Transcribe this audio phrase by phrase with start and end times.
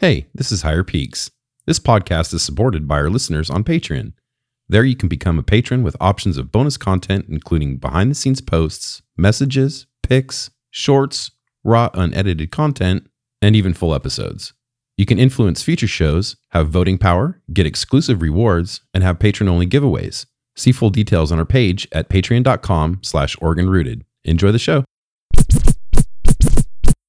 [0.00, 1.28] Hey, this is Higher Peaks.
[1.66, 4.12] This podcast is supported by our listeners on Patreon.
[4.68, 8.40] There you can become a patron with options of bonus content, including behind the scenes
[8.40, 11.32] posts, messages, pics, shorts,
[11.64, 13.10] raw unedited content,
[13.42, 14.52] and even full episodes.
[14.96, 19.66] You can influence future shows, have voting power, get exclusive rewards, and have patron only
[19.66, 20.26] giveaways.
[20.54, 24.02] See full details on our page at patreon.com slash oregonrooted.
[24.24, 24.84] Enjoy the show.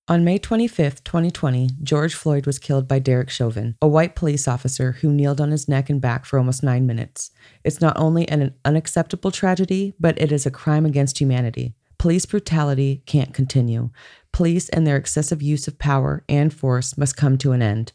[0.09, 4.93] On May 25, 2020, George Floyd was killed by Derek Chauvin, a white police officer
[4.93, 7.29] who kneeled on his neck and back for almost nine minutes.
[7.63, 11.75] It's not only an unacceptable tragedy, but it is a crime against humanity.
[11.99, 13.91] Police brutality can't continue.
[14.31, 17.93] Police and their excessive use of power and force must come to an end.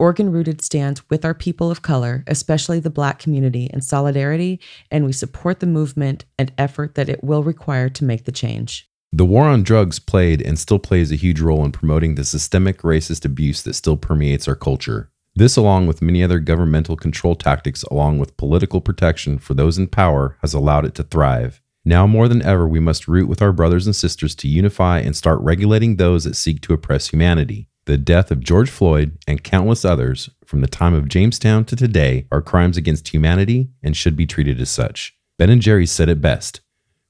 [0.00, 4.58] Oregon Rooted stands with our people of color, especially the Black community, in solidarity,
[4.90, 8.88] and we support the movement and effort that it will require to make the change.
[9.14, 12.78] The war on drugs played and still plays a huge role in promoting the systemic
[12.78, 15.10] racist abuse that still permeates our culture.
[15.34, 19.88] This, along with many other governmental control tactics, along with political protection for those in
[19.88, 21.60] power, has allowed it to thrive.
[21.84, 25.14] Now more than ever, we must root with our brothers and sisters to unify and
[25.14, 27.68] start regulating those that seek to oppress humanity.
[27.84, 32.26] The death of George Floyd and countless others from the time of Jamestown to today
[32.32, 35.14] are crimes against humanity and should be treated as such.
[35.36, 36.62] Ben and Jerry said it best.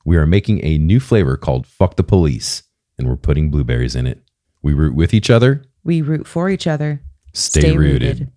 [0.04, 2.64] We are making a new flavor called Fuck the Police,
[2.98, 4.20] and we're putting blueberries in it.
[4.60, 5.62] We root with each other.
[5.84, 7.02] We root for each other.
[7.32, 8.30] Stay, rooted.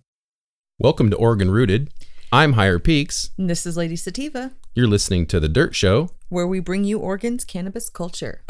[0.78, 1.90] Welcome to Oregon Rooted.
[2.32, 3.30] I'm Higher Peaks.
[3.36, 6.10] And This is Lady Sativa, You're listening to The Dirt Show.
[6.28, 8.42] where we bring you Oregon's cannabis culture.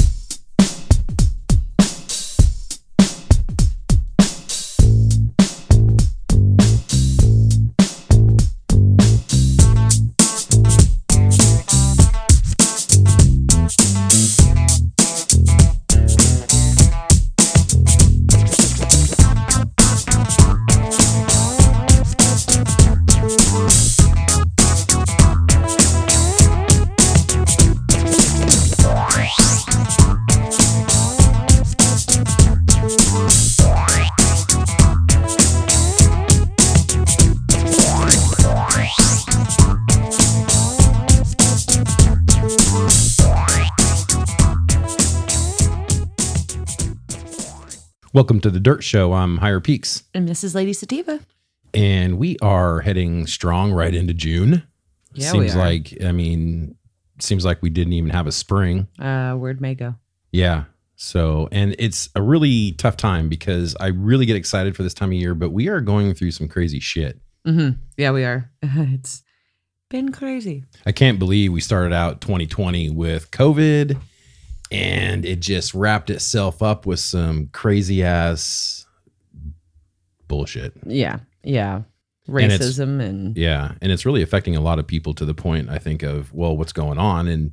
[48.16, 49.12] Welcome to The Dirt Show.
[49.12, 51.20] I'm Higher Peaks, And this is Lady Sativa.
[51.74, 54.62] and we are heading strong right into June.
[55.12, 55.58] Yeah, we seems are.
[55.58, 56.76] like, I mean,
[57.18, 58.88] seems like we didn't even have a spring.
[58.98, 59.96] Uh, word may go.
[60.32, 60.64] Yeah.
[60.94, 65.10] So, and it's a really tough time because I really get excited for this time
[65.10, 67.20] of year, but we are going through some crazy shit.
[67.46, 67.78] Mm-hmm.
[67.98, 68.50] Yeah, we are.
[68.62, 69.24] it's
[69.90, 70.64] been crazy.
[70.86, 74.00] I can't believe we started out 2020 with COVID
[74.72, 78.84] and it just wrapped itself up with some crazy ass
[80.28, 80.72] bullshit.
[80.86, 81.82] Yeah, yeah.
[82.28, 83.72] Racism and, Yeah.
[83.80, 86.56] And it's really affecting a lot of people to the point I think of, well,
[86.56, 87.28] what's going on?
[87.28, 87.52] And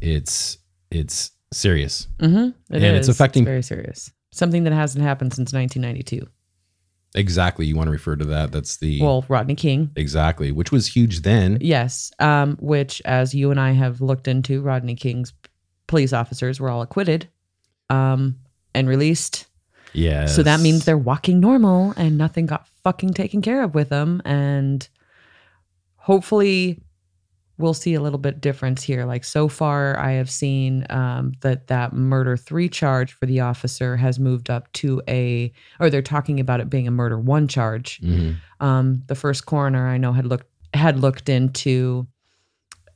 [0.00, 0.56] it's,
[0.90, 2.08] it's serious.
[2.18, 3.14] Mhm, it and it's is.
[3.14, 4.10] affecting- very serious.
[4.32, 6.26] Something that hasn't happened since 1992.
[7.14, 7.64] Exactly.
[7.66, 8.52] You want to refer to that?
[8.52, 9.90] That's the, Well, Rodney King.
[9.96, 11.58] exactly, which was huge then.
[11.60, 15.32] Yes, um, which, as you and I have looked into, Rodney King's
[15.88, 17.28] police officers were all acquitted
[17.90, 18.36] um,
[18.74, 19.46] and released.
[19.92, 20.26] Yeah.
[20.26, 24.22] So that means they're walking normal and nothing got fucking taken care of with them.
[24.24, 24.86] And
[25.96, 26.80] hopefully
[27.56, 29.04] we'll see a little bit difference here.
[29.04, 33.96] Like so far, I have seen um, that that murder three charge for the officer
[33.96, 38.00] has moved up to a, or they're talking about it being a murder one charge.
[38.00, 38.36] Mhm.
[38.60, 42.06] Um, the first coroner I know had looked had looked into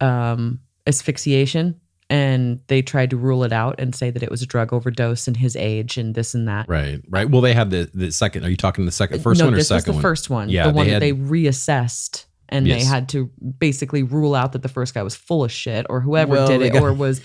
[0.00, 1.80] um, asphyxiation,
[2.12, 5.26] and they tried to rule it out and say that it was a drug overdose
[5.26, 6.68] and his age and this and that.
[6.68, 7.00] Right.
[7.08, 7.28] Right.
[7.30, 9.56] Well, they had the, the second, are you talking the second, first no, one or
[9.56, 10.02] this was second the one?
[10.02, 10.48] first one.
[10.50, 12.26] Yeah, the one they that had- they reassessed.
[12.48, 15.86] And they had to basically rule out that the first guy was full of shit
[15.88, 17.22] or whoever Well, did it got- or was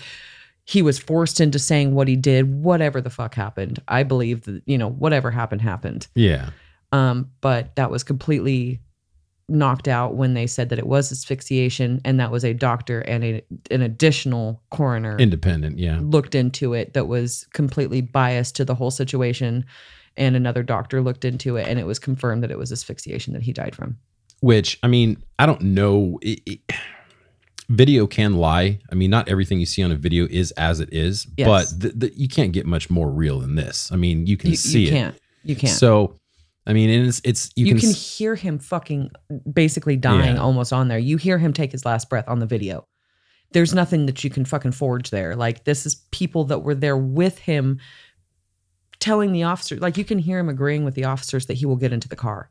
[0.64, 3.78] he was forced into saying what he did, whatever the fuck happened.
[3.86, 6.06] I believe that, you know, whatever happened, happened.
[6.14, 6.48] Yeah.
[6.92, 8.80] Um, but that was completely
[9.48, 13.24] knocked out when they said that it was asphyxiation and that was a doctor and
[13.24, 15.78] a, an additional coroner Independent.
[15.78, 15.98] Yeah.
[16.02, 19.64] looked into it that was completely biased to the whole situation
[20.16, 23.42] and another doctor looked into it and it was confirmed that it was asphyxiation that
[23.42, 23.96] he died from
[24.40, 26.18] Which, I mean, I don't know.
[26.22, 26.60] It, it-
[27.70, 28.78] video can lie.
[28.90, 31.46] I mean, not everything you see on a video is as it is, Yes.
[31.72, 33.90] but the, the, you can't get much more real than this.
[33.92, 34.90] I mean, you can you, see you it.
[34.92, 36.16] can't you can't So,
[36.68, 39.10] I mean, it's, it's, you, you, can, can, s- hear him fucking
[39.50, 40.40] basically dying Yeah.
[40.42, 42.86] almost on there you hear him take his last breath on the video
[43.52, 46.96] there's nothing that you can fucking forge there like this is people that were there
[46.98, 47.80] with him
[49.00, 51.76] telling the officer, like you can hear him agreeing with the officers that he will
[51.76, 52.50] get into the car.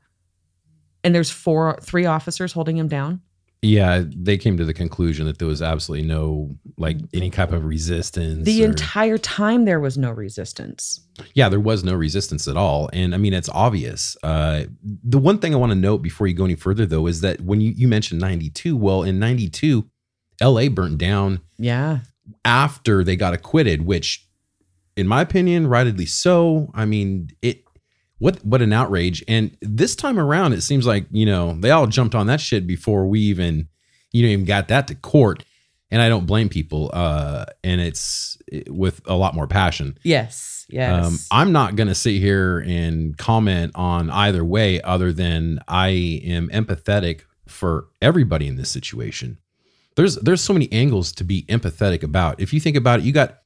[1.04, 3.22] And there's four, three officers holding him down.
[3.64, 7.66] Yeah, they came to the conclusion that there was absolutely no like any type of
[7.66, 8.46] resistance.
[8.46, 11.00] The or- entire time there was no resistance.
[11.34, 14.16] yeah, there was no resistance at all, and I mean it's obvious.
[14.22, 14.66] Uh,
[15.04, 17.42] the one thing I want to note before you go any further, though, is that
[17.42, 19.90] when you you mentioned '92, well, in '92,
[20.40, 20.68] L.A.
[20.68, 22.00] burnt down Yeah.
[22.46, 24.28] after they got acquitted, which,
[24.96, 26.70] in my opinion, rightly so.
[26.76, 27.64] I mean, it
[28.20, 29.24] what what an outrage!
[29.28, 32.66] And this time around, it seems like you know they all jumped on that shit
[32.68, 33.68] before we even
[34.12, 35.44] you know even got that to court.
[35.90, 36.90] And I don't blame people.
[36.94, 39.98] Uh, and it's it- with a lot more passion.
[40.04, 40.66] Yes.
[40.70, 41.06] Yes.
[41.06, 45.90] Um, I'm not going to sit here and comment on either way, other than I
[46.26, 49.38] am empathetic for everybody in this situation.
[49.96, 52.42] There's there's so many angles to be empathetic about.
[52.42, 53.40] If you think about it, you got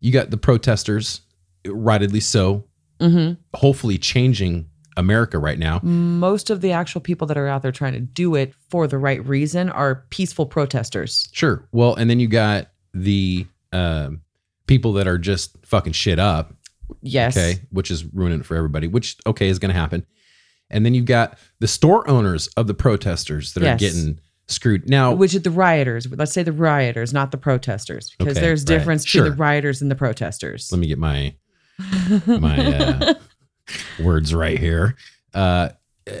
[0.00, 1.20] you got the protesters,
[1.66, 2.64] rightedly so,
[3.00, 5.80] hmm hopefully changing America right now.
[5.82, 8.96] Most of the actual people that are out there trying to do it for the
[8.98, 11.28] right reason are peaceful protesters.
[11.32, 11.68] Sure.
[11.72, 14.22] Well, and then you got the um,
[14.66, 16.54] people that are just fucking shit up.
[17.02, 17.36] Yes.
[17.36, 20.06] okay, which is ruining it for everybody, which okay is going to happen.
[20.70, 23.74] And then you've got the store owners of the protesters that Yes.
[23.74, 24.88] are getting screwed.
[24.88, 26.06] Now, Which are the rioters?
[26.10, 28.66] Let's say the rioters, not the protesters, because Okay, there's right.
[28.78, 29.24] difference Sure.
[29.24, 30.70] between the rioters and the protesters.
[30.72, 31.34] let me get my
[32.26, 33.14] my uh,
[34.00, 34.96] words right here.
[35.34, 35.70] Uh,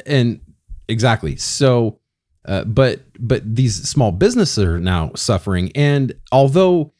[0.04, 0.40] and
[0.88, 1.36] exactly.
[1.36, 2.00] So,
[2.44, 6.92] uh, but but these small businesses are now suffering, and although,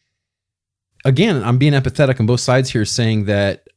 [1.05, 3.69] again, I'm being empathetic on both sides here, saying that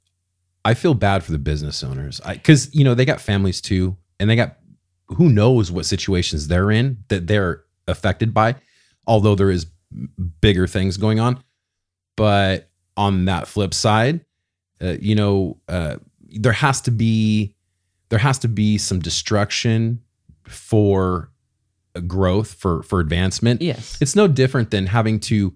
[0.65, 4.29] I feel bad for the business owners, because you know they got families too, and
[4.29, 4.57] they got
[5.07, 8.55] who knows what situations they're in that they're affected by.
[9.05, 9.65] Although there is
[10.41, 11.43] bigger things going on,
[12.15, 14.25] but on that flip side,
[14.81, 15.97] uh, you know, uh,
[16.29, 17.55] there has to be
[18.09, 20.01] there has to be some destruction
[20.47, 21.31] for
[21.95, 23.61] uh, growth for for advancement.
[23.61, 23.97] yes.
[24.01, 25.53] It's no different than having to.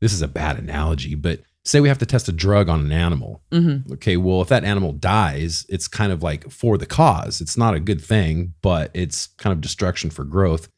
[0.00, 2.92] This is a bad analogy, but say we have to test a drug on an
[2.92, 3.42] animal.
[3.50, 7.40] hmm Okay, well, if that animal dies, it's kind of like for the cause.
[7.40, 10.68] It's not a good thing, but it's kind of destruction for growth.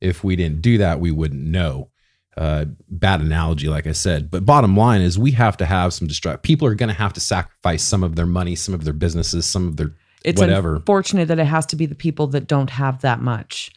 [0.00, 1.90] If we didn't do that, we wouldn't know.
[2.38, 4.30] Uh, bad analogy, like I said.
[4.30, 6.42] But bottom line is, we have to have some destruct.
[6.42, 9.44] People are going to have to sacrifice some of their money, some of their businesses,
[9.44, 9.90] some of their
[10.24, 10.76] It's whatever.
[10.76, 13.72] unfortunate that it has to be the people that don't have that much.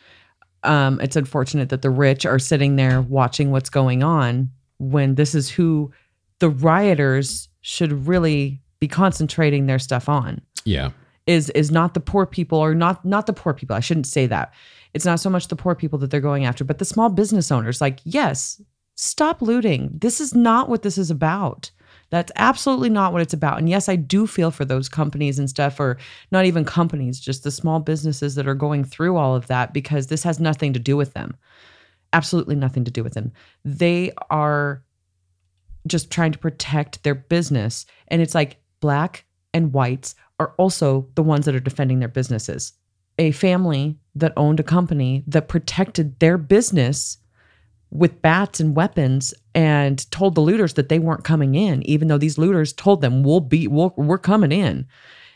[0.63, 5.33] Um, it's unfortunate that the rich are sitting there watching what's going on when this
[5.33, 5.91] is who
[6.37, 10.39] the rioters should really be concentrating their stuff on.
[10.65, 10.91] yeah,
[11.25, 13.75] Is is not the poor people or not not the poor people.
[13.75, 14.53] I shouldn't say that.
[14.93, 17.51] It's not so much the poor people that they're going after, but the small business
[17.51, 17.81] owners.
[17.81, 18.61] Like, yes,
[18.95, 19.89] stop looting.
[19.93, 21.71] This is not what this is about.
[22.09, 23.57] That's absolutely not what it's about.
[23.57, 25.97] And yes, I do feel for those companies and stuff, or
[26.29, 30.07] not even companies, just the small businesses that are going through all of that because
[30.07, 31.37] this has nothing to do with them.
[32.11, 33.31] Absolutely nothing to do with them.
[33.63, 34.83] They are
[35.87, 37.85] just trying to protect their business.
[38.09, 42.73] And it's like black and whites are also the ones that are defending their businesses.
[43.19, 47.17] A family that owned a company that protected their business
[47.91, 52.17] with bats and weapons and told the looters that they weren't coming in, even though
[52.17, 54.87] these looters told them, we'll be, we'll, we're coming in.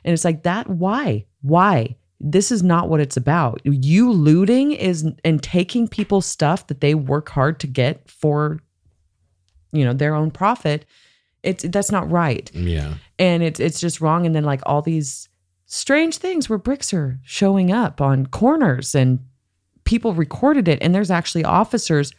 [0.03, 0.69] And it's like that.
[0.69, 1.25] Why?
[1.41, 1.95] Why?
[2.19, 3.59] This is not what it's about.
[3.65, 8.59] You looting is and taking people's stuff that they work hard to get for,
[9.73, 10.85] you know, their own profit.
[11.43, 14.25] It's that's not right yeah, and it's it's just wrong.
[14.25, 15.29] And then like all these
[15.65, 19.19] strange things where bricks are showing up on corners and
[19.83, 22.11] people recorded it, and there's actually officers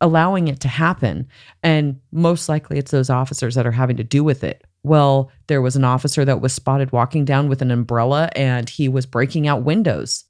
[0.00, 1.28] allowing it to happen,
[1.62, 4.64] and most likely it's those officers that are having to do with it.
[4.82, 8.88] Well, there was an officer that was spotted walking down with an umbrella, and he
[8.88, 10.24] was breaking out windows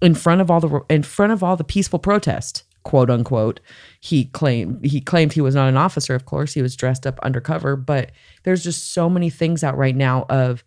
[0.00, 3.58] in front of all the in front of all the peaceful protest quote unquote
[4.00, 7.18] he claimed he claimed he was not an officer of course he was dressed up
[7.20, 8.12] undercover but
[8.44, 10.62] there's just so many things out right now of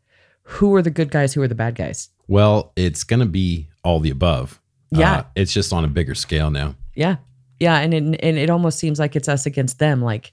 [0.50, 2.10] who are the good guys who are the bad guys?
[2.27, 4.60] Well, it's going to be all the above.
[4.91, 5.18] Yeah.
[5.18, 6.75] Uh, it's just on a bigger scale now.
[6.96, 7.18] yeah.
[7.60, 10.32] Yeah and it, and it almost seems like it's us against them like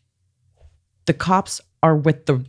[1.06, 2.44] the cops are with the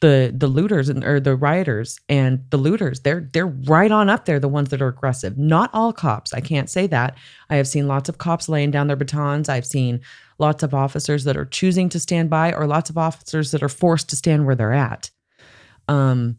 [0.00, 3.00] the the looters and or the rioters and the looters.
[3.00, 5.36] They're they're right on up there the ones that are aggressive.
[5.36, 7.16] Not all cops i can't say that.
[7.50, 9.48] I have seen lots of cops laying down their batons.
[9.48, 10.00] I've seen
[10.38, 13.68] lots of officers that are choosing to stand by or lots of officers that are
[13.68, 15.10] forced to stand where they're at.
[15.88, 16.38] Um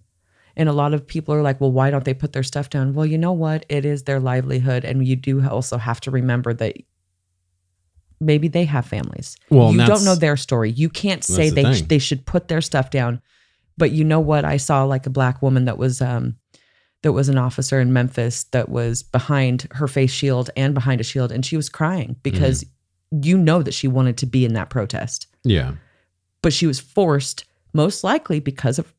[0.57, 2.93] and a lot of people are like well why don't they put their stuff down
[2.93, 6.53] well you know what it is their livelihood and you do also have to remember
[6.53, 6.75] that
[8.19, 11.63] maybe they have families Well, you don't know their story you can't say the they
[11.73, 11.87] thing.
[11.87, 13.21] they should put their stuff down
[13.77, 14.45] But you know what?
[14.45, 16.37] I saw like a black woman that was um
[17.03, 21.03] that was an officer in Memphis that was behind her face shield and behind a
[21.03, 22.63] shield and she was crying because
[23.11, 25.27] you know that she wanted to be in that protest.
[25.43, 25.73] Yeah.
[26.41, 27.43] But she was forced
[27.73, 28.91] most likely because of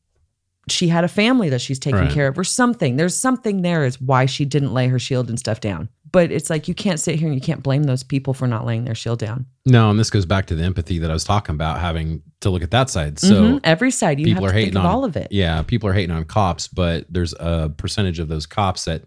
[0.69, 2.11] she had a family that she's taking Right.
[2.11, 2.97] care of or something.
[2.97, 5.89] There's something there is why she didn't lay her shield and stuff down.
[6.11, 8.65] But it's like you can't sit here and you can't blame those people for not
[8.65, 9.45] laying their shield down.
[9.65, 12.49] No, and this goes back to the empathy that I was talking about, having to
[12.49, 13.19] look at that side.
[13.19, 13.59] So Mhm.
[13.63, 15.27] every side you people have are hating on all of it.
[15.31, 19.03] Yeah, people are hating on cops, but there's a percentage of those cops that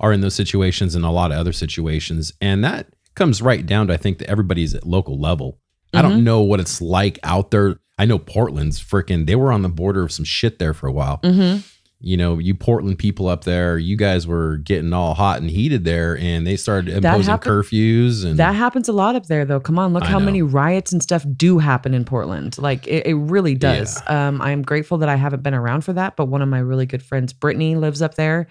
[0.00, 3.88] are in those situations and a lot of other situations, and that comes right down
[3.88, 5.58] to I think that everybody's at local level.
[5.92, 6.08] I Mm-hmm.
[6.08, 7.80] don't know what it's like out there.
[7.98, 9.26] I know Portland's freaking.
[9.26, 11.18] They were on the border of some shit there for a while.
[11.22, 11.60] Mm-hmm.
[12.00, 15.82] You know, you Portland people up there, you guys were getting all hot and heated
[15.84, 19.58] there, and they started imposing happened- curfews and That happens a lot up there, though.
[19.58, 20.26] Come on, look I how know.
[20.26, 22.56] many riots and stuff do happen in Portland.
[22.56, 24.00] Like it, it really does.
[24.06, 26.86] Um, I'm grateful that I haven't been around for that, but one of my really
[26.86, 28.46] good friends, Brittany, lives up there,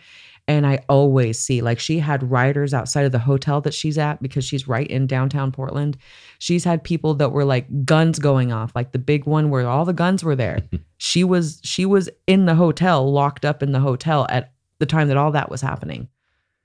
[0.48, 4.22] and I always see like she had rioters outside of the hotel that she's at
[4.22, 5.98] because she's right in downtown Portland.
[6.40, 9.86] She's had people that were like guns going off, like the big one where all
[9.86, 10.60] the guns were there.
[10.98, 15.08] she was she was in the hotel, locked up in the hotel at the time
[15.08, 16.08] that all that was happening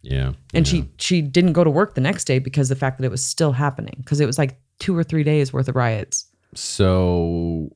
[0.02, 0.82] yeah, and yeah.
[0.82, 3.24] she she didn't go to work the next day because the fact that it was
[3.24, 7.70] still happening because it was like two or three days worth of riots So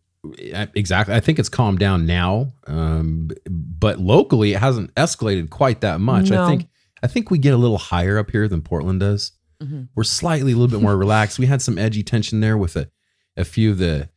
[0.75, 6.01] exactly, I think it's calmed down now, um, but locally it hasn't escalated quite that
[6.01, 6.31] much.
[6.31, 6.45] No.
[6.45, 6.69] I think
[7.03, 9.33] I think we get a little higher up here than Portland does.
[9.63, 9.89] Mhm.
[9.95, 11.39] We're slightly a little bit more relaxed.
[11.39, 12.89] We had some edgy tension there with a
[13.37, 14.09] a few of the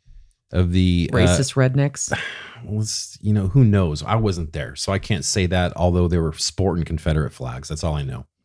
[0.51, 2.11] of the uh, racist rednecks.
[2.65, 4.03] was you know who knows?
[4.03, 7.69] I wasn't there so i can't say that although they were sporting confederate flags.
[7.69, 8.25] That's all i know.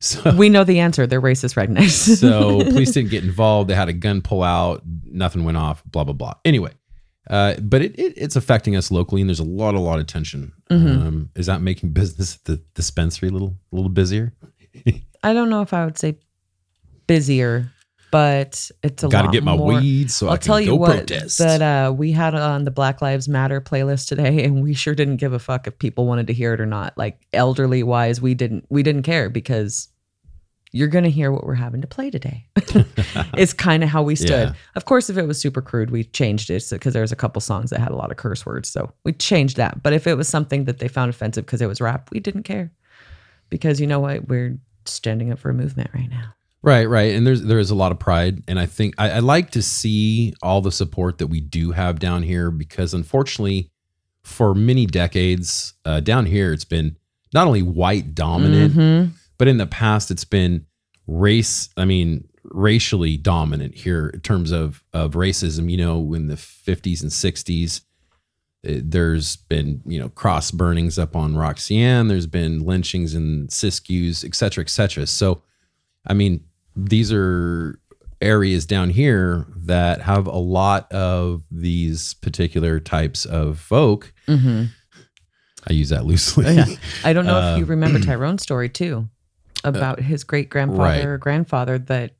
[0.00, 1.08] So we know the answer.
[1.08, 2.18] They're racist rednecks.
[2.18, 3.68] So police didn't get involved.
[3.68, 4.82] They had a gun pull out.
[5.04, 5.82] Nothing went off.
[5.84, 6.34] Blah blah blah.
[6.44, 6.70] Anyway
[7.30, 10.06] uh, but it, it it's affecting us locally and there's a lot a lot of
[10.06, 11.06] tension Mhm.
[11.06, 14.32] um, is that making business at the dispensary a little a little busier
[15.22, 16.18] i don't know if i would say
[17.06, 17.70] busier
[18.10, 19.74] but it's a gotta lot get my more.
[19.74, 22.64] weeds so i I'll can tell you go what protest that uh, we had on
[22.64, 26.06] the Black Lives Matter playlist today, and we sure didn't give a fuck if people
[26.06, 26.96] wanted to hear it or not.
[26.96, 29.88] Like elderly wise, we didn't we didn't care because
[30.72, 32.46] you're gonna hear what we're having to play today.
[33.36, 34.48] it's kind of how we stood.
[34.48, 34.52] Yeah.
[34.74, 37.40] Of course, if it was super crude, we changed it because there was a couple
[37.40, 39.82] songs that had a lot of curse words, so we changed that.
[39.82, 42.42] But if it was something that they found offensive because it was rap, we didn't
[42.42, 42.70] care
[43.50, 46.34] because you know what, we're standing up for a movement right now.
[46.60, 49.18] Right, right, and there's there is a lot of pride, and I think I, I
[49.20, 53.70] like to see all the support that we do have down here because unfortunately,
[54.24, 56.96] for many decades uh, down here, it's been
[57.32, 59.10] not only white dominant, Mhm.
[59.38, 60.66] But in the past it's been
[61.06, 61.68] race.
[61.76, 65.70] I mean, racially dominant here in terms of of racism.
[65.70, 67.82] You know, in the 50s and 60s,
[68.64, 72.08] eh, there's been you know cross burnings up on Roxy Ann.
[72.08, 75.06] There's been lynchings in Siskiyous, et cetera, et cetera.
[75.06, 75.42] So,
[76.06, 76.44] I mean,
[76.76, 77.78] these are
[78.20, 84.12] areas down here that have a lot of these particular types of folk.
[84.26, 84.70] Mhm.
[85.68, 86.46] I use that loosely.
[86.46, 86.66] Oh, yeah.
[87.04, 89.08] I don't know Uh, if you remember Tyrone's story too
[89.64, 91.04] about his great grandfather right.
[91.04, 92.12] or grandfather that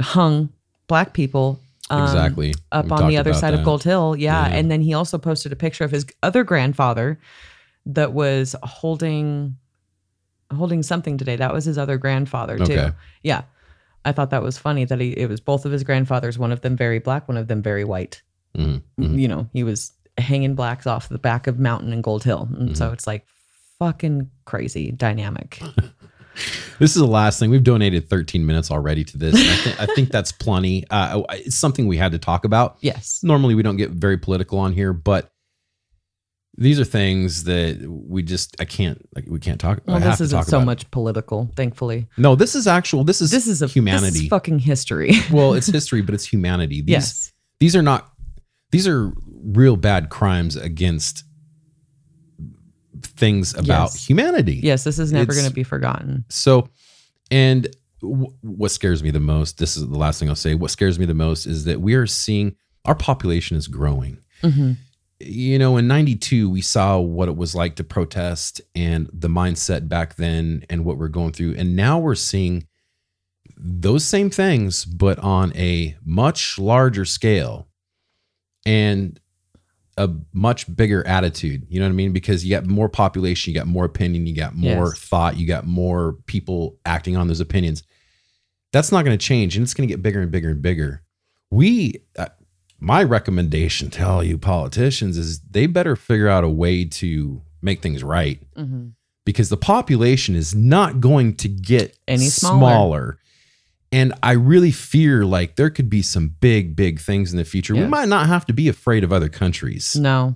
[0.00, 0.48] hung
[0.86, 1.60] black people
[1.90, 2.54] um, exactly.
[2.72, 3.60] up We on the other side that.
[3.60, 4.16] of Gold Hill.
[4.16, 4.48] Yeah.
[4.48, 4.54] Yeah.
[4.56, 7.18] And then he also posted a picture of his other grandfather
[7.86, 9.56] that was holding
[10.54, 11.36] holding something today.
[11.36, 12.64] That was his other grandfather too.
[12.64, 12.90] Okay.
[13.22, 13.42] Yeah.
[14.04, 16.60] I thought that was funny that he it was both of his grandfathers, one of
[16.60, 18.22] them very black, one of them very white.
[18.56, 19.18] Mhm, mhm.
[19.20, 22.48] You know, he was hanging blacks off the back of Mountain and Gold Hill.
[22.52, 22.74] And Mm-hmm.
[22.74, 23.24] so it's like
[23.78, 25.60] fucking crazy dynamic.
[26.78, 27.50] This is the last thing.
[27.50, 29.34] We've donated 13 minutes already to this.
[29.34, 30.84] I, think, I think that's plenty.
[30.90, 32.76] Uh, it's something we had to talk about.
[32.80, 33.20] Yes.
[33.22, 35.30] Normally, we don't get very political on here, but
[36.58, 39.80] these are things that we just I can't like we can't talk.
[39.86, 42.08] Well, this isn't so much political, thankfully.
[42.16, 43.04] No, this is actual.
[43.04, 44.06] This is This is a humanity.
[44.06, 45.12] This is fucking history.
[45.32, 46.80] well, it's history, but it's humanity.
[46.80, 47.32] These yes.
[47.60, 48.10] these are not.
[48.70, 49.12] These are
[49.44, 51.24] real bad crimes against
[53.02, 54.06] things about Yes.
[54.06, 54.60] humanity.
[54.62, 56.24] Yes, this is never going to be forgotten.
[56.28, 56.68] So,
[57.30, 57.68] and
[58.02, 60.54] w- what scares me the most, this is the last thing I'll say.
[60.54, 64.18] What scares me the most is that we are seeing our population is growing.
[64.42, 64.72] hmm
[65.18, 69.88] You know, in 92, we saw what it was like to protest and the mindset
[69.88, 71.54] back then and what we're going through.
[71.56, 72.66] And now we're seeing
[73.56, 77.66] those same things, but on a much larger scale
[78.66, 79.18] and
[79.98, 81.66] a much bigger attitude.
[81.68, 82.12] You know what I mean?
[82.12, 84.98] Because you got more population, you got more opinion, you got more Yes.
[84.98, 87.82] thought, you got more people acting on those opinions.
[88.72, 91.02] That's not going to change and it's going to get bigger and bigger and bigger.
[91.50, 92.26] We, uh,
[92.78, 97.80] my recommendation to all you politicians is they better figure out a way to make
[97.80, 98.92] things right Mhm.
[99.24, 102.58] because the population is not going to get Any smaller.
[102.58, 103.18] smaller.
[103.96, 107.74] And I really fear like there could be some big, big things in the future.
[107.74, 109.96] We might not have to be afraid of other countries.
[109.96, 110.34] No,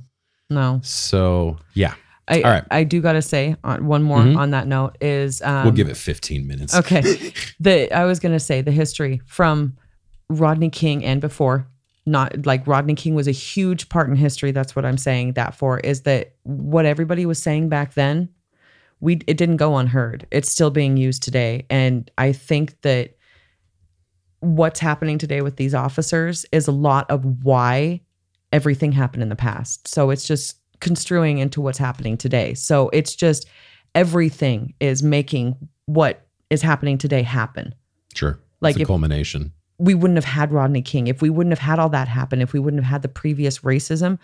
[0.49, 0.81] no.
[0.83, 1.93] So yeah,
[2.27, 2.65] I, All right.
[2.71, 4.39] I do got to say on, one more Mhm.
[4.39, 6.75] on that note is um, we'll give it 15 minutes.
[6.75, 7.35] Okay.
[7.61, 9.77] the I was gonna say the history from
[10.31, 11.67] Rodney King and before.
[12.07, 14.53] Not like Rodney King was a huge part in history.
[14.53, 18.31] That's what I'm saying that for is that what everybody was saying back then,
[19.01, 20.27] we it didn't go unheard.
[20.31, 21.67] It's still being used today.
[21.69, 23.17] And I think that
[24.41, 28.01] what's happening today with these officers is a lot of why
[28.53, 29.87] everything happened in the past.
[29.87, 32.55] So it's just construing into what's happening today.
[32.55, 33.47] So it's just
[33.95, 35.57] everything is making
[35.87, 37.75] what is happening today happen.
[38.15, 38.41] Sure.
[38.61, 39.53] Like it's a culmination.
[39.79, 42.53] We wouldn't have had Rodney King if we wouldn't have had all that happen, if
[42.53, 44.19] we wouldn't have had the previous racism,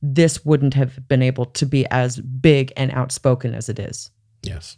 [0.00, 4.10] this wouldn't have been able to be as big and outspoken as it is.
[4.42, 4.76] Yes.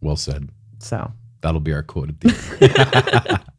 [0.00, 0.50] Well said.
[0.78, 3.42] So, That'll be our quote at the end.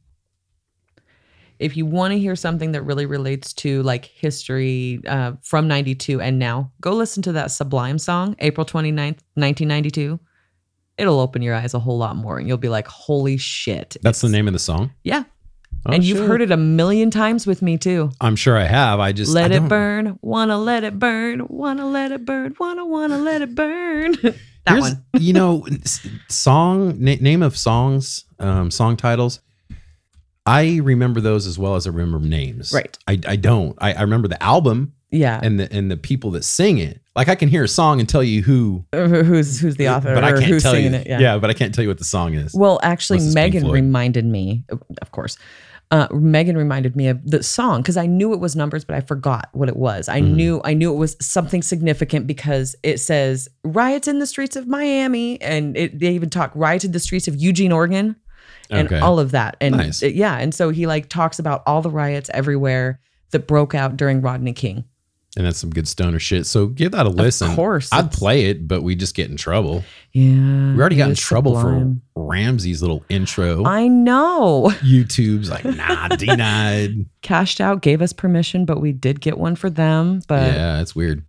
[1.59, 6.21] if you want to hear something that really relates to like history uh, from 92
[6.21, 10.19] and now, go listen to that Sublime song, April 29th, 1992.
[10.97, 13.97] It'll open your eyes a whole lot more and you'll be like, holy shit.
[14.01, 14.91] That's the name of the song.
[15.03, 15.23] Yeah.
[15.85, 16.27] Oh, and you've shit.
[16.27, 18.09] heard it a million times with me too.
[18.19, 18.99] I'm sure I have.
[18.99, 22.85] I just Let I it burn, wanna let it burn, wanna let it burn, wanna
[22.85, 24.13] wanna let it burn.
[24.23, 24.33] that
[24.67, 25.05] Here's- one.
[25.19, 25.65] you know,
[26.29, 29.39] song na- name of songs, um, song titles.
[30.47, 32.71] I remember those as well as I remember names.
[32.73, 32.97] Right.
[33.07, 33.77] I, I don't.
[33.79, 35.39] I, I remember the album Yeah.
[35.43, 37.01] and the and the people that sing it.
[37.15, 40.13] Like I can hear a song and tell you who, Uh, who's who's the author
[40.15, 40.89] but I can't who's tell you.
[40.89, 41.07] it?
[41.07, 41.37] Yeah.
[41.39, 42.53] but I can't tell you what the song is.
[42.55, 44.63] Well, actually, Unless it's Pink Megan reminded me,
[45.01, 45.37] of course.
[45.89, 48.99] Uh, Megan reminded me of the song because I knew it was numbers, but I
[48.99, 50.09] forgot what it was.
[50.09, 50.33] I Mhm.
[50.35, 54.67] knew I knew it was something significant because it says riots in the streets of
[54.67, 58.17] Miami, and it, they even talk riots in the streets of Eugene, Oregon,
[58.69, 58.99] and Okay.
[58.99, 59.57] all of that.
[59.61, 60.01] And Nice.
[60.03, 62.99] yeah, and so he like talks about all the riots everywhere
[63.31, 64.85] that broke out during Rodney King.
[65.35, 66.47] and that's some good stoner shit.
[66.47, 67.49] So give that a listen.
[67.51, 69.83] Of course, I'd play it, but we just get in trouble.
[70.11, 72.01] Yeah, We already got in trouble sublime.
[72.15, 73.63] for Ramsey's little intro.
[73.63, 74.71] I know.
[74.83, 77.05] YouTube's like, nah, denied.
[77.21, 80.21] Cashed out, gave us permission, but we did get one for them.
[80.27, 81.23] But yeah, it's weird.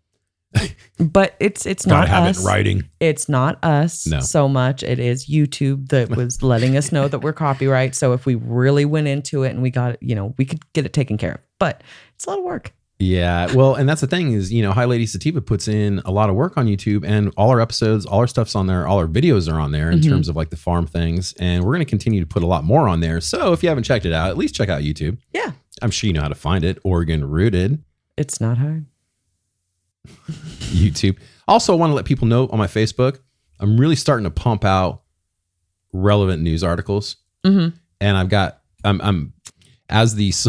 [0.98, 2.38] but it's it's Gotta not have us.
[2.38, 2.82] it in writing.
[3.00, 4.20] It's not us No.
[4.20, 4.82] so much.
[4.82, 7.94] It is YouTube that was letting us know that we're copyright.
[7.94, 10.60] So if we really went into it and we got it, you know, we could
[10.72, 11.40] get it taken care of.
[11.58, 11.82] But
[12.14, 12.72] it's a lot of work.
[13.00, 16.10] Yeah, well, and that's the thing is, you know, High Lady Sativa puts in a
[16.10, 18.98] lot of work on YouTube, and all our episodes, all our stuff's on there, all
[18.98, 20.08] our videos are on there in Mhm.
[20.08, 22.64] terms of like the farm things, and we're going to continue to put a lot
[22.64, 23.20] more on there.
[23.20, 25.16] So if you haven't checked it out, at least check out YouTube.
[25.32, 25.52] Yeah.
[25.80, 26.78] I'm sure you know how to find it.
[26.82, 27.84] Oregon Rooted
[28.16, 28.86] It's not hard.
[30.68, 31.18] YouTube.
[31.46, 33.18] Also, I want to let people know on my Facebook,
[33.60, 35.02] I'm really starting to pump out
[35.92, 37.16] relevant news articles.
[37.44, 37.76] Mm-hmm.
[38.00, 39.32] and I've got I'm I'm
[39.88, 40.46] as these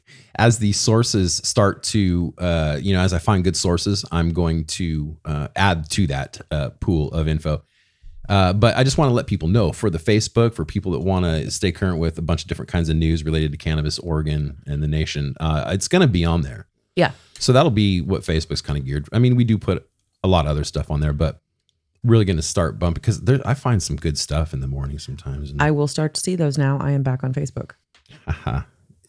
[0.36, 4.64] as these sources start to uh, you know as I find good sources, I'm going
[4.66, 7.62] to uh, add to that uh, pool of info.
[8.28, 11.00] Uh, but I just want to let people know for the Facebook, for people that
[11.00, 13.98] want to stay current with a bunch of different kinds of news related to cannabis,
[13.98, 16.68] Oregon, and the nation, uh, it's going to be on there.
[16.94, 17.10] Yeah.
[17.40, 19.08] So that'll be what Facebook's kind of geared.
[19.12, 19.88] I mean, we do put
[20.22, 21.40] a lot of other stuff on there, but
[22.04, 24.98] really going to start bumping because there, I find some good stuff in the morning
[24.98, 25.52] sometimes.
[25.58, 26.78] I will start to see those now.
[26.80, 27.72] I am back on Facebook.
[28.26, 28.62] Haha.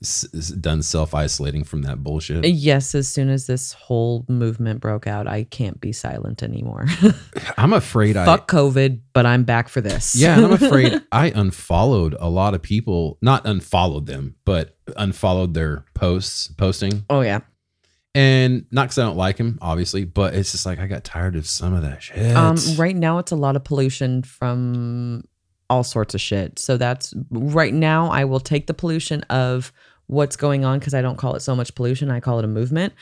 [0.04, 0.24] S-
[0.60, 2.44] done self isolating from that bullshit.
[2.44, 6.88] Uh, yes, as soon as this whole movement broke out, I can't be silent anymore.
[7.58, 8.26] I'm afraid I.
[8.26, 10.16] Fuck COVID, but I'm back for this.
[10.16, 13.20] Yeah, and I'm afraid I unfollowed a lot of people.
[13.22, 17.06] Not unfollowed them, but unfollowed their posts, posting.
[17.10, 17.42] oh yeah.
[18.14, 21.36] And not because I don't like him, obviously, but it's just like I got tired
[21.36, 22.36] of some of that shit.
[22.36, 25.24] Um, right now, it's a lot of pollution from
[25.70, 26.60] all sorts of shit.
[26.60, 28.10] So that's right now.
[28.10, 29.72] I will take the pollution of
[30.08, 32.12] what's going on because I don't call it so much pollution.
[32.12, 32.94] I call it a movement.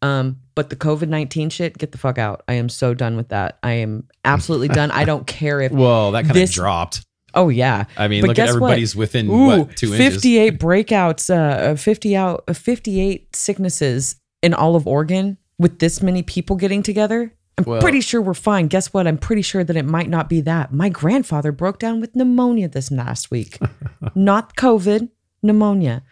[0.00, 2.42] Um, but the COVID nineteen shit, get the fuck out.
[2.48, 3.58] I am so done with that.
[3.62, 4.90] I am absolutely done.
[4.90, 5.72] I don't care if.
[5.84, 7.04] Well, that kind of dropped.
[7.34, 7.84] Oh yeah.
[7.96, 8.56] I mean, But look at guess what?
[8.56, 10.14] everybody's within Ooh, what two inches.
[10.14, 16.22] 58 breakouts, uh, 50 out, uh, 58 sicknesses in all of Oregon with this many
[16.22, 17.32] people getting together.
[17.56, 18.66] I'm Well- pretty sure we're fine.
[18.68, 19.06] Guess what?
[19.06, 20.72] I'm pretty sure that it might not be that.
[20.72, 23.58] My grandfather broke down with pneumonia this last week.
[24.14, 25.08] not COVID,
[25.42, 26.02] pneumonia.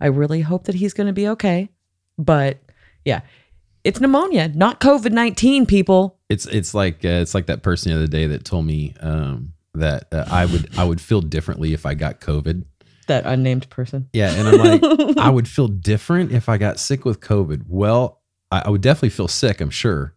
[0.00, 1.70] I really hope that he's going to be okay.
[2.18, 2.60] But
[3.04, 3.22] yeah,
[3.82, 6.18] it's pneumonia, not COVID 19, people.
[6.28, 9.54] It's it's like uh, it's like that person the other day that told me um,
[9.74, 12.64] that uh, I would I would feel differently if I got COVID.
[13.06, 14.08] That unnamed person.
[14.12, 17.64] Yeah, and I'm like, I would feel different if I got sick with COVID.
[17.68, 20.14] Well, I, I would definitely feel sick, I'm sure.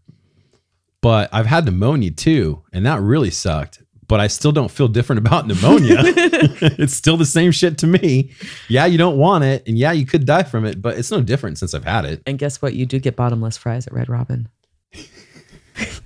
[1.01, 3.83] But I've had pneumonia too, and that really sucked.
[4.07, 5.97] But I still don't feel different about pneumonia.
[6.03, 8.31] it's still the same shit to me.
[8.67, 11.21] Yeah, you don't want it, and yeah, you could die from it, but it's no
[11.21, 12.23] different since I've had it.
[12.25, 12.73] And guess what?
[12.73, 14.49] You do get bottomless fries at Red Robin.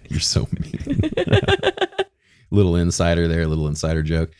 [0.10, 1.02] You're so mean.
[2.52, 4.32] little insider there, little insider joke.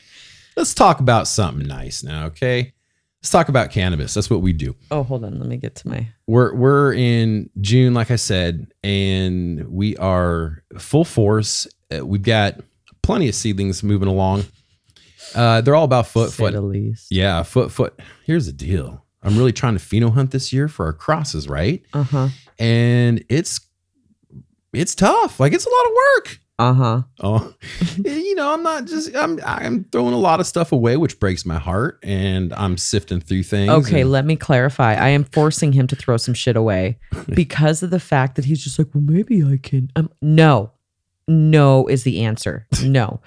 [0.56, 2.74] Let's talk about something nice now, okay?
[3.22, 4.14] Let's talk about cannabis.
[4.14, 4.76] That's what we do.
[4.92, 5.40] Oh, hold on.
[5.40, 6.10] Let me get to my.
[6.28, 11.66] We're we're in June, like I said, and we are full force.
[11.90, 12.60] Uh, we've got
[13.02, 14.44] plenty of seedlings moving along.
[15.34, 16.54] Uh, they're all about foot foot.
[16.54, 17.08] At least.
[17.12, 17.98] Yeah, foot foot.
[18.26, 19.06] Here's the deal.
[19.24, 21.82] I'm really trying to pheno hunt this year for our crosses, right?
[21.94, 22.28] Uh huh.
[22.60, 23.62] And it's
[24.74, 25.40] it's tough.
[25.40, 26.40] Like it's a lot of work.
[26.60, 27.02] Uh huh.
[27.22, 27.54] Oh,
[27.98, 31.46] you know, I'm not just I'm I'm throwing a lot of stuff away, which breaks
[31.46, 33.72] my heart, and I'm sifting through things.
[33.72, 34.94] Okay, and- let me clarify.
[34.94, 37.00] I am forcing him to throw some shit away
[37.34, 39.90] because of the fact that he's just like, well, maybe I can.
[39.96, 40.72] Um, no,
[41.28, 42.68] no is the answer.
[42.84, 43.20] No,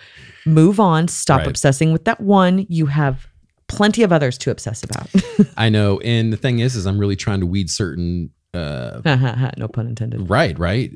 [0.46, 1.08] move on.
[1.08, 1.48] Stop Right.
[1.48, 2.64] obsessing with that one.
[2.68, 3.26] You have
[3.66, 5.08] plenty of others to obsess about.
[5.56, 8.30] I know, and the thing is, is I'm really trying to weed certain.
[8.54, 9.00] uh
[9.56, 10.30] no pun intended.
[10.30, 10.92] Right, right.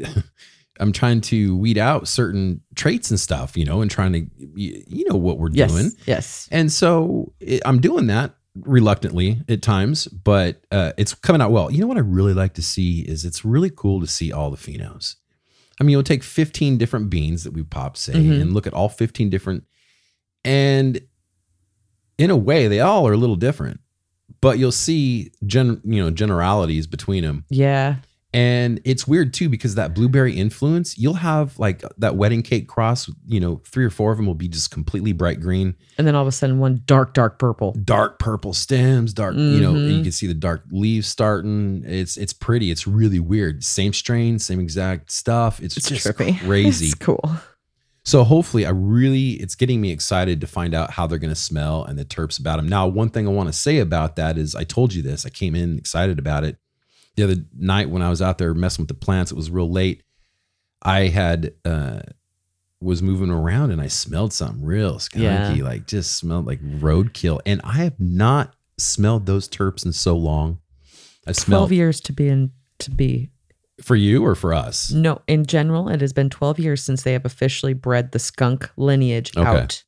[0.81, 5.05] I'm trying to weed out certain traits and stuff, you know, and trying to, you
[5.09, 5.71] know, what we're Yes.
[5.71, 5.93] doing.
[6.07, 6.49] Yes.
[6.51, 11.71] And so it, I'm doing that reluctantly at times, but uh, it's coming out well.
[11.71, 14.51] You know what I really like to see is it's really cool to see all
[14.51, 15.17] the phenos.
[15.81, 18.41] I mean, you'll take 15 different beans that we pop, say, Mhm.
[18.41, 19.65] and look at all 15 different,
[20.45, 21.01] and
[22.19, 23.81] in a way, they all are a little different,
[24.41, 27.45] but you'll see gen, you know, generalities between them.
[27.49, 27.97] Yeah.
[28.33, 33.11] And it's weird too because that blueberry influence, you'll have like that wedding cake cross,
[33.27, 36.15] you know, three or four of them will be just completely bright green And then
[36.15, 37.73] all of a sudden, one dark, dark purple.
[37.73, 40.03] dark purple stems, dark, you know, you mm-hmm.
[40.05, 41.83] can see the dark leaves starting.
[41.85, 42.71] It's it's pretty.
[42.71, 43.65] It's really weird.
[43.65, 45.61] Same strain, same exact stuff.
[45.61, 46.39] It's, It's just trippy.
[46.47, 46.87] crazy.
[46.87, 47.21] It's cool.
[48.05, 51.41] so hopefully I really it's getting me excited to find out how they're going to
[51.41, 52.69] smell and the terps about them.
[52.69, 55.27] Now, one thing I want to say about that is I told you this.
[55.27, 56.59] I came in excited about it.
[57.17, 59.71] The other night when I was out there messing with the plants, it was real
[59.71, 60.03] late.
[60.83, 62.01] I had uh
[62.81, 65.65] was moving around and I smelled something real skunky, Yeah.
[65.65, 67.41] like just smelled like roadkill.
[67.45, 70.59] And I have not smelled those terps in so long.
[71.27, 73.31] I smelled Twelve years to be in to be
[73.83, 74.91] for you or for us.
[74.91, 78.71] No, in general, it has been 12 years since they have officially bred the skunk
[78.79, 79.47] lineage Okay.
[79.47, 79.85] out.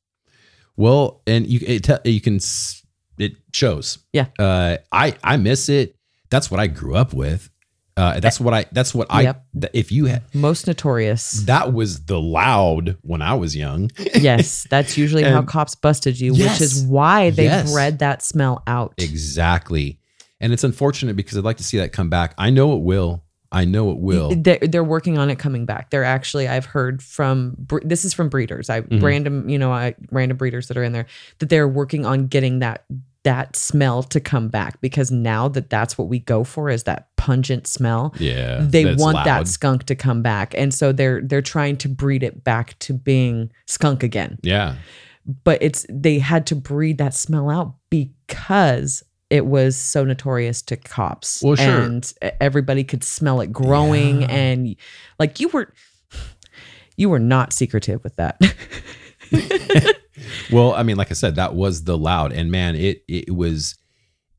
[0.77, 2.85] Well, and you it te- you can s-
[3.19, 3.99] it shows.
[4.13, 4.27] Yeah.
[4.39, 5.97] Uh, I I miss it.
[6.33, 7.49] That's what I grew up with.
[7.97, 8.65] Uh, that's what I.
[8.73, 9.21] That's what I.
[9.23, 9.45] Yep.
[9.75, 11.43] If you had Most notorious.
[11.45, 13.91] that was the loud when I was young.
[14.15, 16.59] yes, that's usually how cops busted you, Yes.
[16.59, 17.71] which is why they Yes.
[17.71, 18.95] bred that smell out.
[18.97, 19.99] Exactly.
[20.41, 22.35] And it's unfortunate because I'd like to see that come back.
[22.39, 23.23] I know it will.
[23.55, 24.35] I know it will.
[24.35, 25.91] They're, they're working on it coming back.
[25.91, 29.03] They're actually, I've heard from, this is from breeders, I Mhm.
[29.03, 31.05] random, you know, I, random breeders that are in there,
[31.39, 32.85] that they're working on getting that
[33.25, 37.09] that smell to come back because now that that's what we go for is that
[37.17, 38.59] pungent smell Yeah.
[38.69, 42.43] they want that skunk to come back and so they're they're trying to breed it
[42.43, 44.75] back to being skunk again Yeah.
[45.45, 50.77] but it's they had to breed that smell out because it was so notorious to
[50.77, 51.81] cops Well, sure.
[51.83, 54.31] and everybody could smell it growing Yeah.
[54.33, 54.77] and
[55.21, 55.73] like you were
[56.97, 58.41] you were not secretive with that
[60.51, 63.77] Well, I mean, like I said, that was the loud, and man, it it was,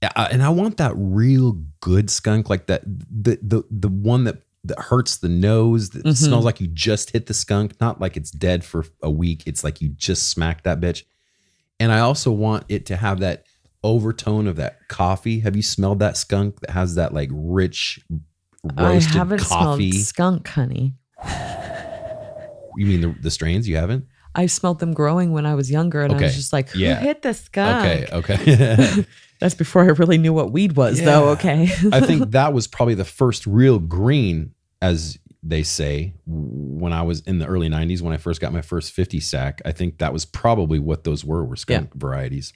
[0.04, 4.44] uh, and I want that real good skunk, like that the the the one that
[4.66, 6.16] that hurts the nose, that Mhm.
[6.16, 9.44] smells like you just hit the skunk, not like it's dead for a week.
[9.46, 11.04] It's like you just smacked that bitch.
[11.80, 13.44] And I also want it to have that
[13.84, 15.40] overtone of that coffee.
[15.42, 18.00] Have you smelled that skunk that has that like rich
[18.64, 19.92] roasted i haven't coffee?
[19.92, 20.94] smelled skunk honey
[22.78, 23.68] you mean the, the strains?
[23.68, 24.06] You haven't?
[24.36, 27.00] I smelled them growing when i was younger and i was just like who Yeah.
[27.00, 29.06] hit the skunk Okay, okay.
[29.40, 31.30] That's before I really knew what weed was, though.
[31.32, 31.64] Okay.
[31.92, 37.20] I think that was probably the first real green, as they say, when I was
[37.22, 39.62] in the early 90s, when I first got my first 50 sack.
[39.66, 42.54] I think that was probably what those were, were skunk varieties.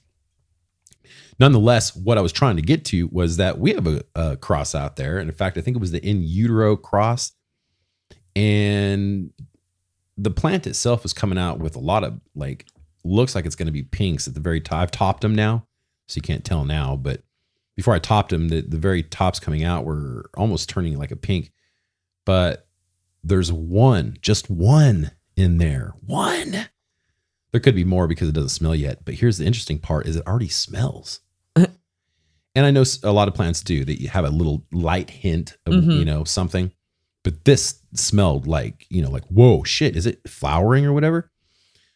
[1.42, 4.74] Nonetheless, what I was trying to get to was that we have a, a cross
[4.74, 5.18] out there.
[5.18, 7.34] And in fact, I think it was the in utero cross.
[8.34, 9.32] And
[10.18, 12.66] the plant itself is coming out with a lot of like,
[13.04, 14.82] looks like it's going to be pinks at the very top.
[14.82, 15.66] I've topped them now,
[16.08, 17.22] so you can't tell now, but
[17.76, 21.16] before I topped them, the, the very tops coming out were almost turning like a
[21.16, 21.52] pink.
[22.26, 22.68] But
[23.24, 25.94] there's one, just one in there.
[26.06, 26.68] One.
[27.52, 29.06] There could be more because it doesn't smell yet.
[29.06, 31.20] But here's the interesting part is it already smells.
[31.56, 31.68] and
[32.56, 35.74] I know a lot of plants do that you have a little light hint of
[35.76, 36.00] Mhm.
[36.00, 36.72] you know something,
[37.28, 41.30] but this smelled like you know like whoa shit is it flowering or whatever.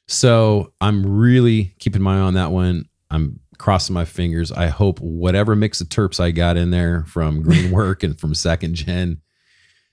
[0.07, 2.85] So I'm really keeping my eye on that one.
[3.09, 4.51] I'm crossing my fingers.
[4.51, 8.33] I hope whatever mix of terps I got in there from Green Work and from
[8.33, 9.21] Second Gen,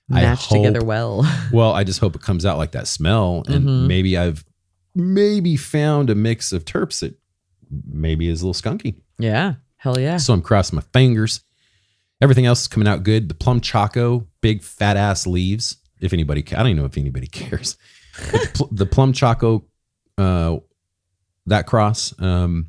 [0.09, 1.21] Match together well.
[1.53, 3.87] well, I just hope it comes out like that smell, and Mhm.
[3.87, 4.43] maybe I've
[4.95, 7.15] maybe found a mix of terps that
[7.89, 8.95] maybe is a little skunky.
[9.19, 9.53] yeah.
[9.77, 10.17] Hell yeah.
[10.17, 11.39] So I'm crossing my fingers.
[12.21, 13.29] Everything else is coming out good.
[13.29, 15.77] The plum choco, big fat ass leaves.
[16.01, 17.77] If anybody, I don't even know if anybody cares.
[18.31, 19.65] The, pl- the plum choco,
[20.17, 20.57] uh,
[21.45, 22.67] that cross, um,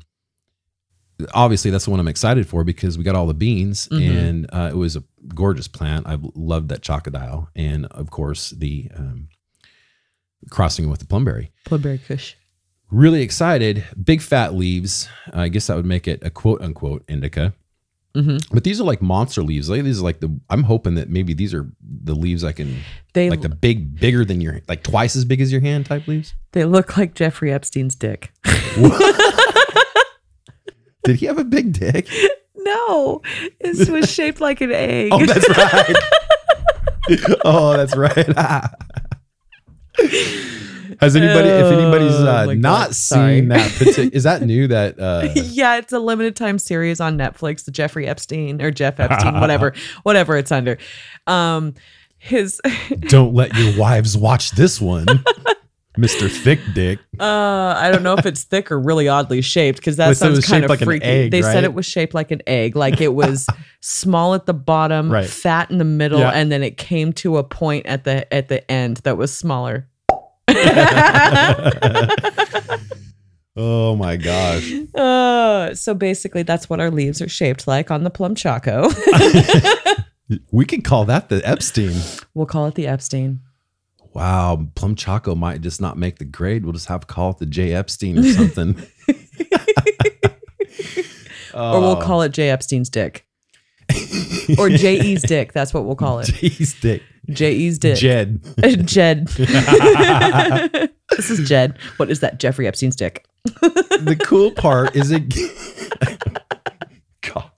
[1.33, 4.17] obviously that's the one I'm excited for because we got all the beans Mhm.
[4.17, 5.03] and uh, it was a
[5.35, 6.07] gorgeous plant.
[6.07, 9.27] I loved that chocodile, and of course the um,
[10.49, 12.35] crossing with the plumberry Plumberry Kush.
[12.89, 13.85] really excited.
[14.03, 15.07] Big fat leaves.
[15.31, 17.53] I guess that would make it a quote unquote indica.
[18.13, 19.69] Hmm But these are like monster leaves.
[19.69, 20.39] Like these are like the.
[20.49, 21.69] I'm hoping that maybe these are
[22.03, 22.79] the leaves I can
[23.13, 26.07] They like the big, bigger than your like twice as big as your hand type
[26.07, 26.33] leaves.
[26.51, 28.33] they look like Jeffrey Epstein's dick.
[31.03, 32.07] Did he have a big dick?
[32.55, 33.21] no,
[33.59, 35.09] this was shaped like an egg.
[35.11, 35.95] Oh, that's right.
[37.43, 38.27] oh, that's right.
[41.01, 42.95] Has anybody, if anybody's Oh, uh, my not God.
[42.95, 44.67] Seen that, partic- is that new?
[44.67, 48.99] That uh, yeah, it's a limited time series on Netflix, the Jeffrey Epstein or Jeff
[48.99, 50.77] Epstein, whatever, whatever it's under.
[51.27, 51.73] Um,
[52.19, 52.61] his
[52.99, 55.07] don't let your wives watch this one,
[55.97, 56.99] Mister Thick Dick.
[57.19, 57.23] uh,
[57.75, 60.35] I don't know if it's thick or really oddly shaped because that They said it
[60.35, 61.05] sounds kind of like an freaky.
[61.05, 63.47] egg, they said it was shaped like an egg, like it was
[63.79, 65.25] small at the bottom, Right.
[65.27, 66.29] fat in the middle, Yeah.
[66.29, 69.87] and then it came to a point at the at the end that was smaller.
[73.55, 74.71] oh my gosh.
[74.95, 78.89] Uh, so basically, that's what our leaves are shaped like on the plum choco.
[80.51, 81.93] We could call that the Epstein.
[82.33, 83.41] we'll call it the Epstein.
[84.13, 86.63] Wow, plum choco might just not make the grade.
[86.63, 88.81] We'll just have to call it the J Epstein or something.
[91.53, 93.25] or we'll call it J Epstein's dick,
[94.57, 95.53] or J E's dick.
[95.53, 96.27] That's what we'll call it.
[96.27, 97.01] J's dick.
[97.29, 97.97] J E's dick.
[97.97, 98.41] Jed.
[98.85, 99.27] Jed.
[99.27, 101.77] this is Jed.
[101.97, 102.39] What is that?
[102.39, 103.25] Jeffrey Epstein's dick.
[103.43, 105.33] the cool part is it.
[107.21, 107.49] God.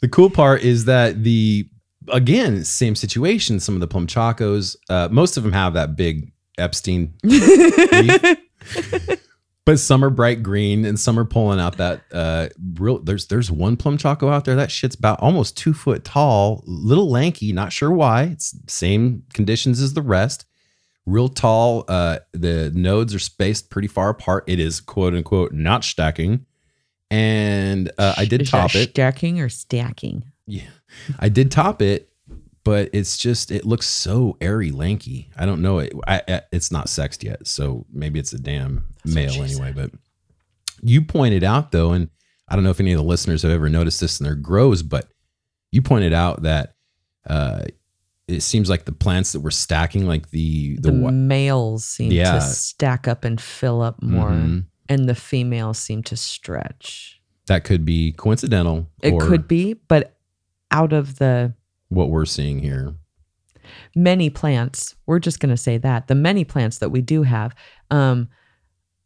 [0.00, 1.68] The cool part is that the
[2.12, 3.60] again same situation.
[3.60, 7.14] Some of the plum chocos, uh, most of them have that big Epstein.
[9.68, 13.50] But some are bright green and some are pulling out that uh real there's there's
[13.50, 17.70] one plum choco out there that shit's about almost two foot tall little lanky not
[17.70, 18.22] sure why.
[18.22, 20.46] It's same conditions as the rest.
[21.04, 24.44] Real tall uh the nodes are spaced pretty far apart.
[24.46, 26.46] It is quote unquote not stacking.
[27.10, 28.90] And uh, i did Is top it.
[28.90, 30.24] Stacking or stacking?
[30.46, 30.70] yeah.
[31.18, 32.07] I did top it
[32.68, 36.88] but it's just it looks so airy lanky i don't know it I, it's not
[36.88, 39.90] sexed yet so maybe it's a damn what male anyway but
[40.82, 42.08] you pointed out though and
[42.48, 44.82] i don't know if any of the listeners have ever noticed this in their grows
[44.82, 45.08] but
[45.72, 46.74] you pointed out that
[47.28, 47.62] uh
[48.26, 52.34] it seems like the plants that were stacking like the the, The, males seem Yeah.
[52.34, 54.66] to stack up and fill up more, Mhm.
[54.86, 57.14] and the females seem to stretch.
[57.46, 60.18] that could be coincidental It or could be, but
[60.70, 61.54] out of the
[61.88, 62.94] what we're seeing here
[63.94, 67.54] many plants, we're just going to say that the many plants that we do have,
[67.90, 68.26] um,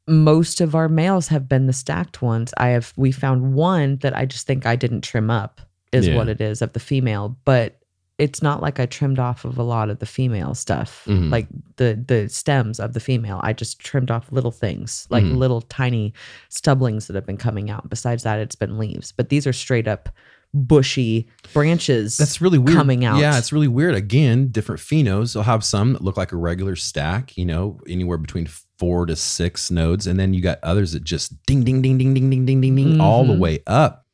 [0.06, 2.52] most of our males have been the stacked ones.
[2.58, 5.60] I have, we found one that I just think I didn't trim up,
[5.92, 6.16] is Yeah.
[6.16, 7.78] what it is of the female, but
[8.18, 11.30] it's not like I trimmed off of a lot of the female stuff, Mhm.
[11.32, 13.40] like the the stems of the female.
[13.42, 15.38] I just trimmed off little things, like Mhm.
[15.38, 16.12] little tiny
[16.50, 17.88] stubblings that have been coming out.
[17.90, 19.10] Besides that, it's been leaves.
[19.12, 20.08] But these are straight up
[20.54, 22.16] bushy branches.
[22.16, 22.76] That's really weird.
[22.76, 23.18] coming out.
[23.18, 23.94] Yeah, it's really weird.
[23.94, 25.34] Again, different phenos.
[25.34, 28.46] They'll have some that look like a regular stack, you know, anywhere between
[28.78, 30.06] four to six nodes.
[30.06, 32.76] And then you got others that just ding, ding, ding, ding, ding, ding, ding, ding,
[32.76, 33.38] ding, all the Mhm.
[33.38, 34.06] way up.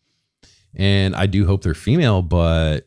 [0.74, 2.86] And I do hope they're female, but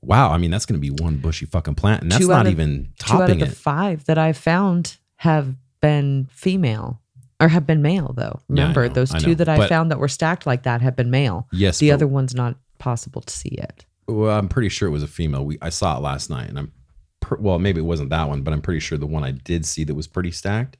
[0.00, 2.02] wow, I mean, that's going to be one bushy fucking plant.
[2.02, 3.52] And that's Two not of- even two out of topping the it.
[3.56, 7.00] five that I've found have been female
[7.40, 8.40] or have been male though.
[8.48, 10.96] Yeah, Remember know, those two that I But- found that were stacked like that have
[10.96, 11.48] been male.
[11.52, 11.78] Yes.
[11.78, 13.84] The other one's not possible to see it.
[14.08, 15.44] Well, I'm pretty sure it was a female.
[15.44, 16.72] We I saw it last night, and I'm
[17.20, 19.64] per, well, maybe it wasn't that one, but I'm pretty sure the one I did
[19.66, 20.76] see that was pretty stacked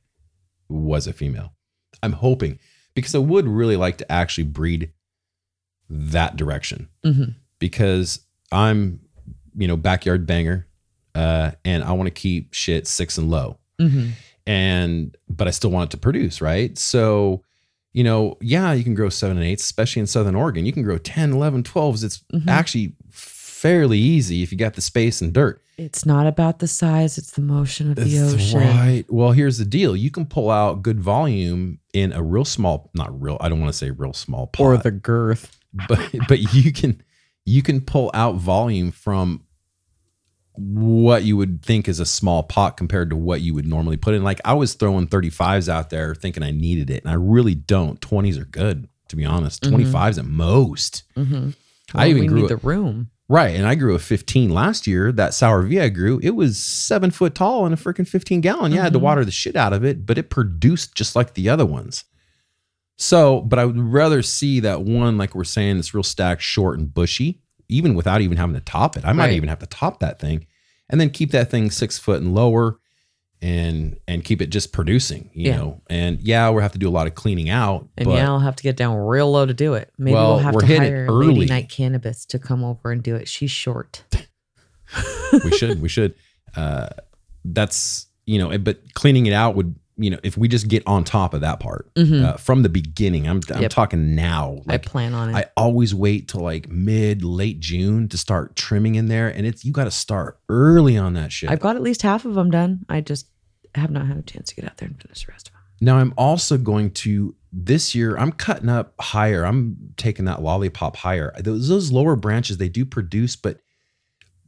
[0.69, 1.53] was a female.
[2.03, 2.59] I'm hoping
[2.95, 4.93] because I would really like to actually breed
[5.89, 7.35] that direction Mhm.
[7.59, 8.21] because
[8.53, 9.01] I'm,
[9.57, 10.67] you know, backyard banger,
[11.15, 14.11] uh, and I want to keep shit six and low Mm-hmm.
[14.47, 16.77] and but I still want it to produce, right?
[16.79, 17.43] So,
[17.97, 20.67] you know, yeah, you can grow seven and eights, especially in Southern Oregon.
[20.67, 22.05] You can grow 10, 11, 12s.
[22.05, 22.47] It's Mhm.
[22.47, 25.63] actually fairly easy if you got the space and dirt.
[25.79, 28.61] It's not about the size, it's the motion of the ocean.
[28.61, 29.05] Right.
[29.09, 29.97] Well, here's the deal.
[29.97, 33.73] You can pull out good volume in a real small, not real, I don't want
[33.73, 35.57] to say real small pot, Or the girth.
[35.89, 37.01] but but you can
[37.47, 39.41] you can pull out volume from
[40.57, 44.15] what you would think is a small pot compared to what you would normally put
[44.15, 44.25] in.
[44.25, 48.01] Like I was throwing 35s out there thinking I needed it, and I really don't.
[48.01, 49.63] 20s are good, to be honest.
[49.63, 49.73] Mhm.
[49.93, 51.03] 25s at most.
[51.17, 51.51] Mm-hmm.
[51.95, 53.11] I even we grew need a- the room.
[53.29, 53.57] Right.
[53.57, 55.11] And I grew a 15 last year.
[55.11, 58.71] That sour V I grew, it was seven foot tall and a freaking 15 gallon.
[58.73, 59.03] Yeah, I had to Mhm.
[59.03, 62.05] water the shit out of it, but it produced just like the other ones.
[62.99, 66.79] So, but I would rather see that one, like we're saying, it's real stacked, short,
[66.79, 69.05] and bushy, even without even having to top it.
[69.05, 69.35] I might Right.
[69.35, 70.47] even have to top that thing
[70.89, 72.79] and then keep that thing six foot and lower
[73.43, 75.57] and and keep it just producing, you Yeah.
[75.57, 75.83] know.
[75.91, 77.89] And yeah, we'll have to do a lot of cleaning out.
[77.99, 79.93] And but yeah, I'll have to get down real low to do it.
[79.99, 81.35] Maybe Well, we'll have we're to hire early.
[81.35, 83.29] Lady Night Cannabis to come over and do it.
[83.29, 84.05] She's short.
[85.45, 86.15] we should we should
[86.55, 86.89] uh
[87.45, 91.05] that's you know but cleaning it out would you know if we just get on
[91.05, 92.23] top of that part Mhm.
[92.25, 93.71] uh, from the beginning i'm i'm Yep.
[93.71, 95.35] talking now I plan on it.
[95.37, 99.65] I always wait till like mid late june to start trimming in there and it's
[99.65, 102.51] you got to start early on that shit I've got at least half of them
[102.51, 102.85] done.
[102.89, 103.27] I just
[103.75, 105.63] have not had a chance to get out there and finish the rest of them.
[105.81, 110.97] now i'm also going to this year i'm cutting up higher i'm taking that lollipop
[110.97, 113.61] higher those, those lower branches they do produce but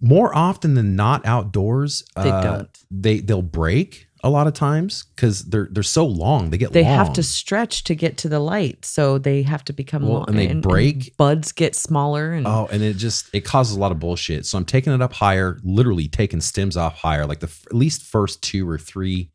[0.00, 2.78] more often than not outdoors They uh, don't.
[2.90, 6.82] they they'll break a lot of times because they're they're so long they get They
[6.82, 6.92] long.
[6.94, 10.28] have to stretch to get to the light, so they have to become Well, long.
[10.28, 11.16] and they break.
[11.16, 14.58] buds get smaller, and oh and it just it causes a lot of bullshit so
[14.58, 18.02] i'm taking it up higher literally taking stems off higher like the f- at least
[18.02, 19.30] first two or three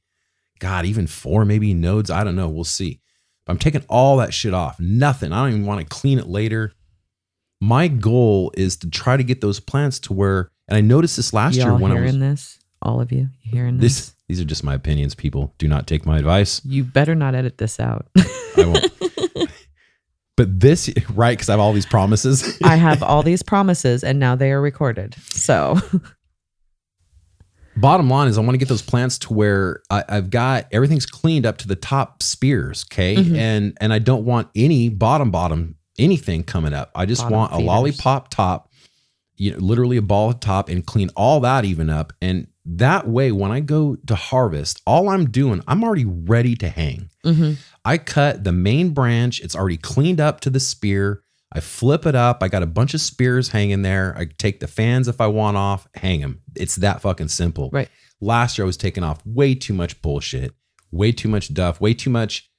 [0.59, 2.99] god even four maybe nodes i don't know we'll see
[3.45, 6.27] but i'm taking all that shit off nothing i don't even want to clean it
[6.27, 6.71] later
[7.61, 11.33] my goal is to try to get those plants to where and i noticed this
[11.33, 14.07] last y'all year when i was this, all of you, you hearing this?
[14.07, 17.35] this these are just my opinions people do not take my advice You better not
[17.35, 18.07] edit this out.
[18.17, 18.91] I won't.
[20.37, 21.31] but this, right?
[21.37, 22.57] Because I have all these promises.
[22.63, 25.15] I have all these promises, and now they are recorded.
[25.29, 25.77] So
[27.75, 31.07] Bottom line is, I want to get those plants to where I, I've got everything's
[31.07, 33.35] cleaned up to the top spears, okay, Mhm.
[33.35, 36.91] and and I don't want any bottom bottom anything coming up.
[36.95, 38.71] I just Bottom want a lollipop top,
[39.37, 42.13] you know, literally a ball top, and clean all that even up.
[42.21, 46.69] And that way, when I go to harvest, all I'm doing, I'm already ready to
[46.69, 47.09] hang.
[47.25, 47.57] mhm.
[47.85, 49.41] I cut the main branch.
[49.41, 51.21] It's already cleaned up to the spear.
[51.51, 52.41] I flip it up.
[52.41, 54.15] I got a bunch of spears hanging there.
[54.17, 56.41] I take the fans if I want off, hang them.
[56.55, 57.69] It's that fucking simple.
[57.71, 57.89] Right.
[58.21, 60.53] Last year I was taking off way too much bullshit,
[60.91, 62.49] way too much duff, way too much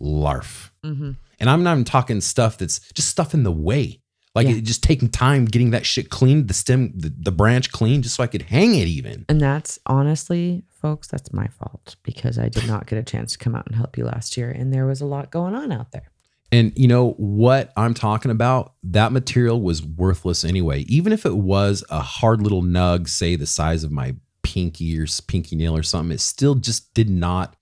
[0.00, 0.72] larf.
[0.84, 1.16] Mhm.
[1.40, 4.00] And I'm not even talking stuff that's just stuff in the way.
[4.34, 4.54] Like Yeah.
[4.54, 8.14] it just taking time getting that shit cleaned, the stem, the, the branch clean, just
[8.16, 9.24] so I could hang it even.
[9.28, 13.38] and that's honestly, folks, that's my fault because I did not get a chance to
[13.38, 15.92] come out and help you last year, and there was a lot going on out
[15.92, 16.10] there.
[16.50, 18.74] And you know what I'm talking about?
[18.82, 20.80] That material was worthless anyway.
[20.82, 25.06] Even if it was a hard little nug, say the size of my pinky or
[25.26, 27.56] pinky nail or something, it still just did not.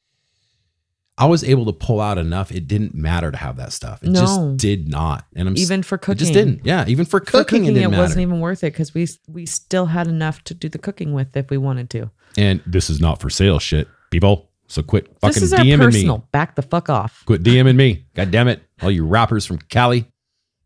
[1.21, 2.51] I was able to pull out enough.
[2.51, 4.03] It didn't matter to have that stuff.
[4.03, 4.21] It No.
[4.21, 5.27] just did not.
[5.37, 6.63] And I'm Even for cooking, it just didn't.
[6.65, 9.45] Yeah, even for For cooking, cooking, it it, wasn't even worth it because we we
[9.47, 12.11] still had enough to do the cooking with if we wanted to.
[12.39, 14.49] and this is not for sale, shit, people.
[14.69, 16.19] So quit fucking this is our DMing personal.
[16.19, 16.25] me.
[16.33, 17.23] Back the fuck off.
[17.27, 18.07] Quit DMing me.
[18.15, 18.63] God damn it!
[18.81, 20.07] All you rappers from Cali,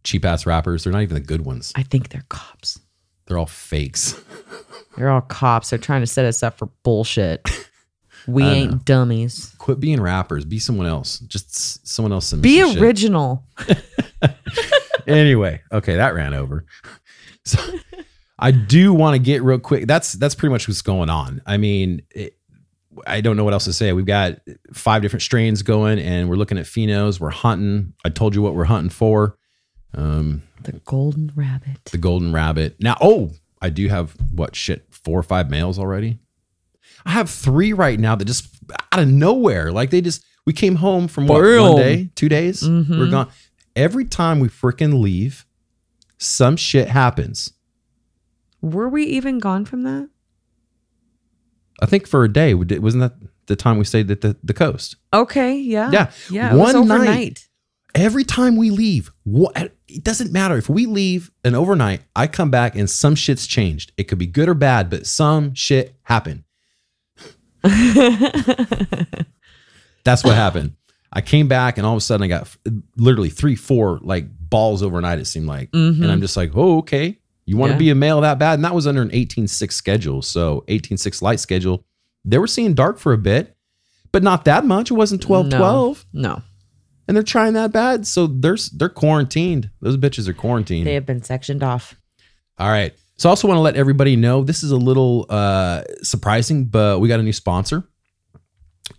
[0.04, 0.84] cheap ass rappers.
[0.84, 1.72] They're not even the good ones.
[1.74, 2.78] I think they're cops.
[3.26, 4.22] They're all fakes.
[4.96, 5.70] They're all cops.
[5.70, 7.40] They're trying to set us up for bullshit.
[8.26, 8.78] We ain't know.
[8.84, 9.54] dummies.
[9.58, 10.44] quit being rappers.
[10.44, 11.18] Be someone else.
[11.20, 12.32] Just someone else.
[12.32, 13.44] Be original.
[15.06, 16.64] Anyway, okay, that ran over.
[17.46, 17.60] So
[18.38, 19.86] I do want to get real quick.
[19.86, 21.42] That's that's pretty much what's going on.
[21.44, 22.38] I mean, it,
[23.06, 23.92] I don't know what else to say.
[23.92, 24.38] We've got
[24.72, 27.20] five different strains going, and we're looking at phenos.
[27.20, 27.92] We're hunting.
[28.02, 29.36] I told you what we're hunting for.
[29.92, 31.84] Um, The golden rabbit.
[31.92, 32.76] the golden rabbit.
[32.80, 36.18] Now, oh, I do have what shit four or five males already.
[37.06, 38.48] I have three right now that just
[38.92, 42.62] out of nowhere, like they just we came home from what one day, two days,
[42.62, 42.98] Mhm.
[42.98, 43.28] we're gone.
[43.76, 45.46] Every time we freaking leave,
[46.18, 47.52] some shit happens.
[48.60, 50.08] Were we even gone from that?
[51.82, 53.14] I think for a day, we did, wasn't that
[53.46, 54.96] the time we stayed at the, the coast?
[55.12, 55.90] Okay, yeah.
[55.90, 57.48] Yeah, Yeah, it was one night.
[57.94, 62.02] Every time we leave, what it doesn't matter if we leave an overnight.
[62.16, 63.92] I come back and some shit's changed.
[63.96, 66.43] It could be good or bad, but some shit happened.
[70.04, 70.74] That's what happened.
[71.12, 72.58] I came back and all of a sudden I got f-
[72.96, 75.18] literally three, four like balls overnight.
[75.18, 76.02] It seemed like, Mhm.
[76.02, 77.18] and I'm just like, oh, okay.
[77.46, 77.78] You want to Yeah.
[77.78, 78.54] be a male that bad?
[78.54, 80.22] And that was under an 18.6 schedule.
[80.22, 81.84] So 18.6 light schedule.
[82.24, 83.56] They were seeing dark for a bit,
[84.12, 84.90] but not that much.
[84.90, 85.58] It wasn't 12 No.
[85.58, 86.06] 12.
[86.12, 86.42] No,
[87.06, 88.06] And they're trying that bad.
[88.06, 89.70] So they're, they're quarantined.
[89.80, 90.86] Those bitches are quarantined.
[90.86, 91.94] they have been sectioned off.
[92.58, 92.94] All right.
[93.16, 97.00] So I also want to let everybody know this is a little uh, surprising, but
[97.00, 97.84] we got a new sponsor.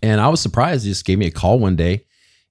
[0.02, 0.84] And I was surprised.
[0.84, 2.06] He just gave me a call one day.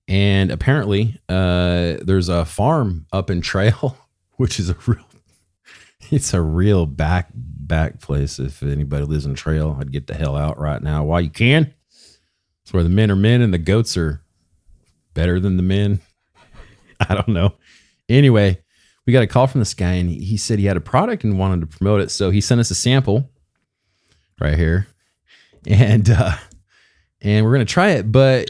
[0.08, 3.98] And apparently, uh, there's a farm up in Trail,
[4.38, 5.06] which is a real
[6.12, 8.38] it's a real back back place.
[8.38, 11.74] If anybody lives in Trail, I'd get the hell out right now while you can.
[12.64, 14.22] It's where the men are men and the goats are
[15.14, 16.02] better than the men.
[17.00, 17.54] I don't know.
[18.08, 18.62] Anyway,
[19.06, 21.38] we got a call from this guy and he said he had a product and
[21.38, 22.12] wanted to promote it.
[22.12, 23.30] So he sent us a sample
[24.40, 24.88] right here.
[25.68, 26.34] And uh
[27.22, 28.50] and we're gonna try it, but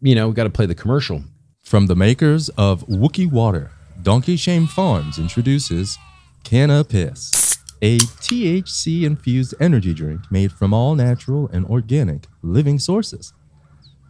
[0.00, 1.22] you know, we gotta play the commercial.
[1.62, 3.70] From the makers of Wookie Water,
[4.02, 5.98] Donkey Shame Farms introduces
[6.42, 13.32] Canna Piss, a THC infused energy drink made from all natural and organic living sources.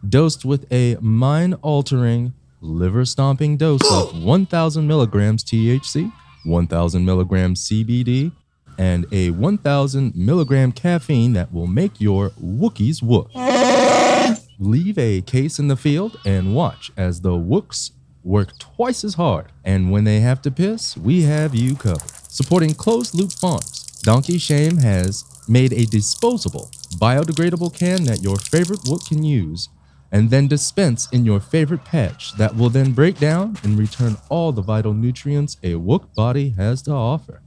[0.07, 2.33] Dosed with a mind altering,
[2.65, 6.11] liver stomping dose of 1,000 milligrams THC,
[6.43, 8.31] 1,000 milligrams CBD,
[8.77, 13.29] and a 1,000 milligram caffeine that will make your Wookiees wook.
[14.59, 17.91] Leave a case in the field and watch as the Wooks
[18.23, 19.51] work twice as hard.
[19.63, 22.09] And when they have to piss, we have you covered.
[22.29, 28.79] Supporting closed loop farms, Donkey Shame has made a disposable, biodegradable can that your favorite
[28.81, 29.69] Wook can use
[30.11, 34.51] and then dispense in your favorite patch that will then break down and return all
[34.51, 37.41] the vital nutrients a Wook body has to offer.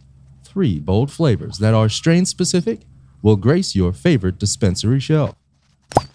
[0.44, 2.80] Three bold flavors that are strain specific
[3.22, 5.34] will grace your favorite dispensary shelf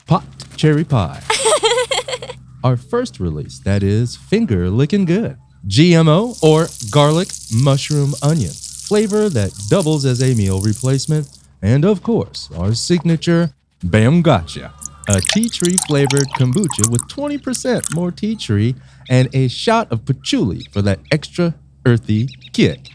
[0.05, 1.21] popped cherry pie.
[2.63, 5.37] Our first release, that is finger licking good.
[5.67, 11.27] GMO or garlic mushroom onion, flavor that doubles as a meal replacement.
[11.61, 14.73] And of course, our signature Bam Gotcha,
[15.09, 18.75] a tea tree flavored kombucha with 20% more tea tree
[19.09, 22.89] and a shot of patchouli for that extra earthy kick.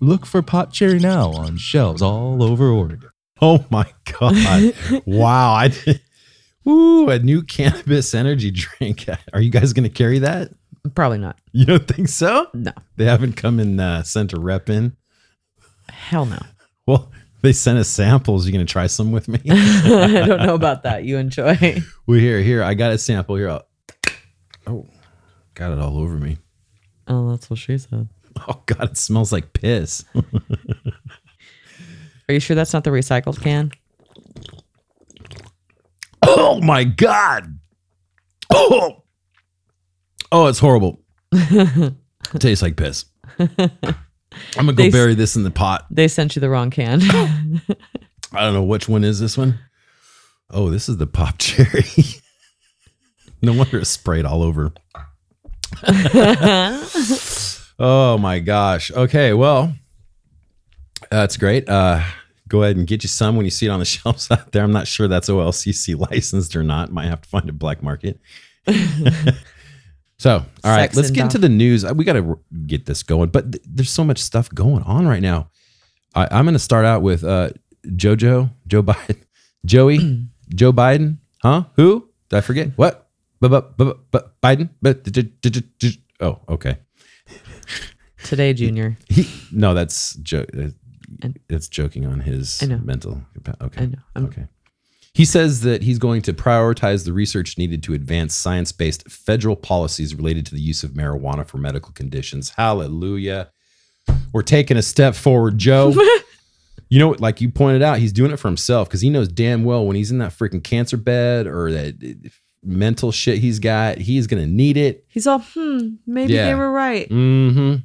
[0.00, 3.10] Look for Pop Cherry now on shelves all over Oregon.
[3.40, 3.86] Oh my
[4.18, 4.74] god!
[5.06, 6.00] wow, I did.
[6.68, 9.06] Ooh, a new cannabis energy drink.
[9.32, 10.50] Are you guys going to carry that?
[10.94, 11.38] Probably not.
[11.52, 12.46] You don't think so?
[12.54, 14.96] No, They haven't come and uh, sent a rep in.
[15.88, 16.38] hell no.
[16.86, 17.10] Well,
[17.44, 18.46] they sent us samples.
[18.46, 19.38] You going to try some with me?
[19.50, 21.04] I don't know about that.
[21.04, 21.56] You enjoy.
[22.06, 22.62] well, here, here.
[22.62, 23.50] I got a sample here.
[23.50, 23.68] I'll-
[24.66, 24.86] oh,
[25.54, 26.38] got it all over me.
[27.06, 28.08] Oh, that's what she said.
[28.48, 30.04] Oh god, it smells like piss.
[32.28, 33.70] Are you sure that's not the recycled can?
[36.20, 37.60] oh my god.
[38.52, 39.04] Oh,
[40.32, 41.00] oh, it's horrible.
[42.40, 43.04] tastes like piss.
[44.56, 45.86] I'm gonna go They bury this in the pot.
[45.90, 47.00] They sent you the wrong can.
[48.32, 49.58] I don't know which one is this one.
[50.50, 51.84] Oh, this is the pop cherry.
[53.42, 54.72] no wonder it's sprayed all over.
[57.78, 58.90] oh my gosh.
[58.90, 59.74] Okay, well,
[61.10, 61.68] that's great.
[61.68, 62.02] Uh,
[62.48, 64.62] go ahead and get you some when you see it on the shelves out there.
[64.62, 66.92] I'm not sure that's OLCC licensed or not.
[66.92, 68.20] Might have to find a black market.
[70.24, 71.84] So, all right, Sex let's and get into the news.
[71.92, 75.20] We got to get this going, but th- there's so much stuff going on right
[75.20, 75.50] now.
[76.14, 77.50] I, I'm going to start out with uh,
[77.86, 79.18] JoJo, Joe Biden,
[79.66, 79.98] Joey,
[80.54, 81.64] Joe Biden, huh?
[81.76, 82.08] Who?
[82.30, 82.68] Did I forget?
[82.76, 83.06] What?
[83.42, 84.70] Biden?
[86.20, 86.78] Oh, okay.
[88.22, 88.96] Today, Junior.
[89.10, 90.68] He, no, that's jo- uh,
[91.68, 93.20] joking on his mental.
[93.60, 93.82] Okay.
[93.82, 93.98] I know.
[94.16, 94.46] I'm- okay.
[95.14, 99.54] He says that he's going to prioritize the research needed to advance science based federal
[99.54, 102.50] policies related to the use of marijuana for medical conditions.
[102.50, 103.50] Hallelujah.
[104.32, 105.94] We're taking a step forward, Joe.
[106.88, 109.62] you know, like you pointed out, he's doing it for himself because he knows damn
[109.64, 111.94] well when he's in that freaking cancer bed or that
[112.26, 112.28] uh,
[112.64, 115.04] mental shit he's got, he's going to need it.
[115.08, 116.46] He's all, hmm, maybe Yeah.
[116.46, 117.06] they were right.
[117.08, 117.76] hmm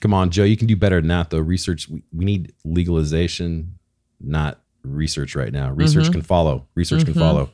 [0.00, 0.44] Come on, Joe.
[0.44, 1.38] You can do better than that, though.
[1.38, 3.78] Research, we, we need legalization,
[4.20, 5.70] not research right now.
[5.72, 6.12] Research Mhm.
[6.12, 6.66] can follow.
[6.74, 7.18] Research can Mhm.
[7.20, 7.50] follow.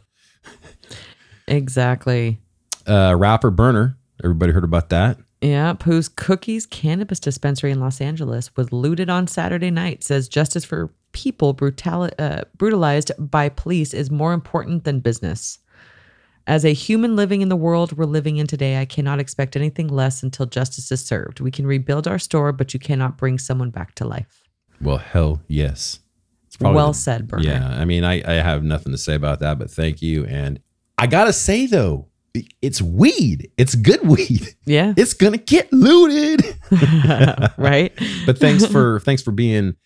[1.46, 2.40] Exactly.
[2.86, 3.96] Uh, rapper Berner.
[4.22, 5.18] Everybody heard about that?
[5.40, 10.64] Yep, whose Cookies Cannabis Dispensary in Los Angeles was looted on Saturday night, says justice
[10.64, 15.58] for people brutali- uh, brutalized by police is more important than business.
[16.46, 19.88] As a human living in the world we're living in today, I cannot expect anything
[19.88, 21.40] less until justice is served.
[21.40, 24.44] We can rebuild our store, but you cannot bring someone back to life.
[24.80, 26.00] Well, hell yes.
[26.60, 27.42] Well the- said, Berner.
[27.44, 30.24] Yeah, I mean, I, I have nothing to say about that, but thank you.
[30.26, 30.60] And
[30.98, 32.08] I gotta say though,
[32.62, 33.50] it's weed.
[33.56, 34.54] It's good weed.
[34.64, 34.94] Yeah.
[34.96, 36.42] It's gonna get looted.
[37.56, 37.92] right?
[38.26, 39.76] but thanks for thanks for being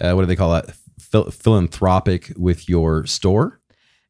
[0.00, 0.74] uh, what do they call that?
[1.00, 3.60] Phil- philanthropic with your store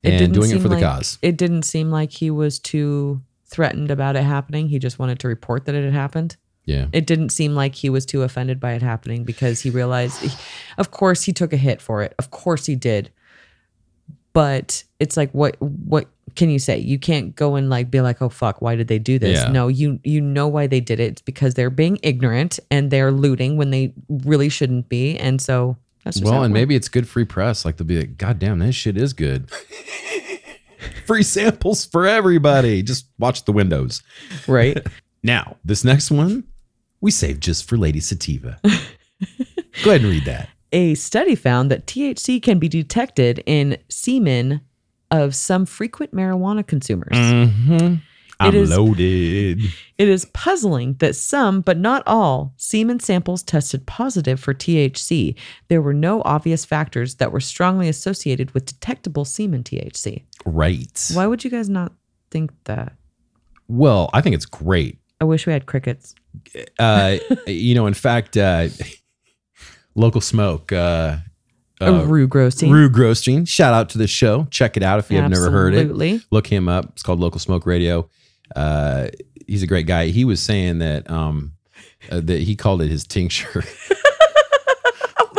[0.03, 1.19] It and doing it for the like- cause.
[1.23, 4.69] It didn't seem like he was too threatened about it happening.
[4.69, 6.37] He just wanted to report that it had happened.
[6.69, 6.89] Yeah.
[6.93, 10.31] It didn't seem like he was too offended by it happening because he realized,
[10.77, 12.15] of course, he took a hit for it.
[12.19, 13.09] Of course, he did.
[14.35, 16.77] But it's like, what what can you say?
[16.77, 19.39] You can't go and like be like, oh fuck, why did they do this?
[19.39, 19.51] Yeah.
[19.51, 21.13] No, you you know why they did it.
[21.13, 25.17] It's because they're being ignorant and they're looting when they really shouldn't be.
[25.17, 27.65] And so that's just Well, how it and maybe it's good free press.
[27.65, 29.51] Like they'll be like, God damn, this shit is good.
[31.07, 32.83] free samples for everybody.
[32.83, 34.03] Just watch the windows.
[34.47, 34.77] right.
[35.21, 36.45] Now, this next one
[37.01, 38.59] we saved just for Lady Sativa.
[38.65, 40.49] Go ahead and read that.
[40.73, 44.61] A study found that THC can be detected in semen
[45.11, 47.17] of some frequent marijuana consumers.
[47.17, 47.95] Mm-hmm.
[48.41, 49.61] I'm is- loaded.
[49.97, 55.35] It is puzzling that some, but not all, semen samples tested positive for THC.
[55.69, 60.23] There were no obvious factors that were strongly associated with detectable semen THC.
[60.45, 61.11] Right.
[61.13, 61.93] Why would you guys not
[62.31, 62.93] think that?
[63.67, 64.99] Well, I think it's great.
[65.21, 66.15] I wish we had crickets.
[66.79, 68.69] Uh, you know, in fact, uh,
[69.95, 70.73] local smoke.
[70.73, 71.19] Uh,
[71.81, 72.73] Uh, Rue Grosstein.
[72.73, 73.47] Rue Grosstein.
[73.47, 74.47] Shout out to the show.
[74.51, 75.79] Check it out if you have never heard it.
[76.33, 76.87] Look him up.
[76.87, 78.09] It's called Local Smoke Radio.
[78.57, 79.09] Uh,
[79.47, 80.07] he's a great guy.
[80.09, 81.53] He was saying that um,
[82.11, 83.63] uh, that he called it his tincture.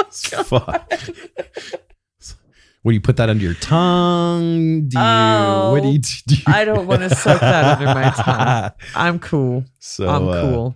[0.46, 0.94] Fuck.
[2.82, 4.88] What do you put that under your tongue?
[4.88, 5.72] Do you?
[5.72, 6.36] what do you do?
[6.36, 8.72] You, I don't want to soak that under my tongue.
[8.96, 9.66] I'm cool.
[9.80, 10.76] So I'm uh, cool.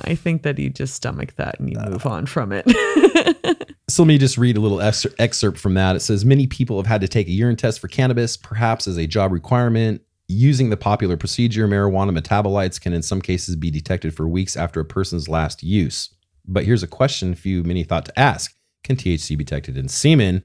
[0.00, 2.66] I think that you just stomach that and you move on from it.
[3.88, 5.94] So let me just read a little excerpt from that.
[5.94, 8.96] It says many people have had to take a urine test for cannabis, perhaps as
[8.96, 10.00] a job requirement.
[10.26, 14.80] Using the popular procedure, marijuana metabolites can in some cases be detected for weeks after
[14.80, 16.14] a person's last use.
[16.46, 18.56] But here's a question few many thought to ask.
[18.84, 20.44] Can THC be detected in semen?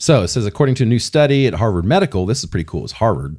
[0.00, 2.84] So it says, according to a new study at Harvard Medical, this is pretty cool.
[2.84, 3.36] It's Harvard.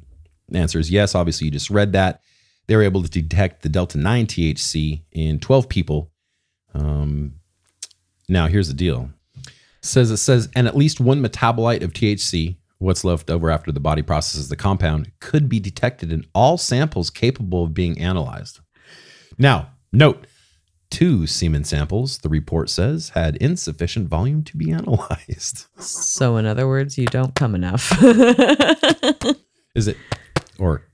[0.48, 1.16] The answer is yes.
[1.16, 2.20] Obviously, you just read that.
[2.68, 6.12] They were able to detect the Delta 9 THC in 12 people.
[6.72, 7.34] Um,
[8.28, 9.10] now, here's the deal.
[9.80, 13.80] says it says, and at least one metabolite of THC, what's left over after the
[13.80, 18.60] body processes the compound, could be detected in all samples capable of being analyzed.
[19.36, 20.28] Now, note,
[20.92, 25.66] two semen samples, the report says, had insufficient volume to be analyzed.
[25.80, 27.90] so, in other words, you don't come enough.
[29.74, 29.96] Is it?
[30.58, 30.82] Or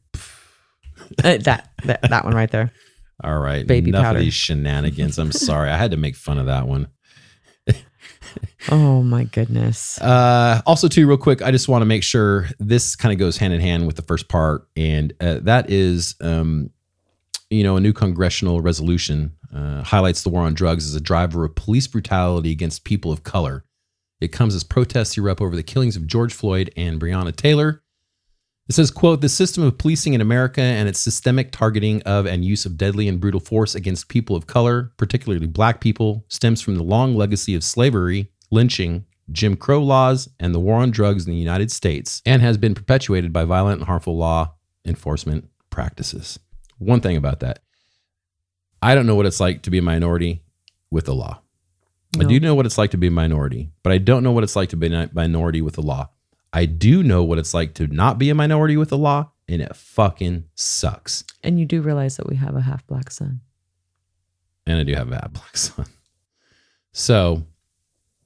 [1.25, 2.71] Uh, that, that that one right there.
[3.25, 4.19] all right, Baby enough powder.
[4.19, 5.19] of these shenanigans.
[5.19, 6.89] I'm sorry, I had to make fun of that one.
[8.71, 9.99] Oh my goodness.
[10.03, 13.39] Uh, also, too, real quick, I just want to make sure this kind of goes
[13.39, 16.69] hand in hand with the first part, and uh, that is, um,
[17.49, 21.45] you know, a new congressional resolution uh, highlights the war on drugs as a driver
[21.45, 23.65] of police brutality against people of color.
[24.21, 27.83] It comes as protests erupt over the killings of George Floyd and Breonna Taylor.
[28.69, 32.45] It says, quote, the system of policing in America and its systemic targeting of and
[32.45, 36.75] use of deadly and brutal force against people of color, particularly black people, stems from
[36.75, 41.33] the long legacy of slavery, lynching, Jim Crow laws, and the war on drugs in
[41.33, 46.39] the United States, and has been perpetuated by violent and harmful law enforcement practices.
[46.79, 47.61] One thing about that,
[48.83, 50.43] I don't know what it's like to be a minority
[50.91, 51.41] with the law.
[52.18, 54.43] I do know what it's like to be a minority, but I don't know what
[54.45, 56.09] it's like to be a minority with the law.
[56.53, 59.61] I do know what it's like to not be a minority with the law, and
[59.61, 61.24] it fucking sucks.
[61.45, 63.41] And you do realize that we have a half black son.
[64.66, 65.87] And I do have a half black son.
[66.93, 67.45] So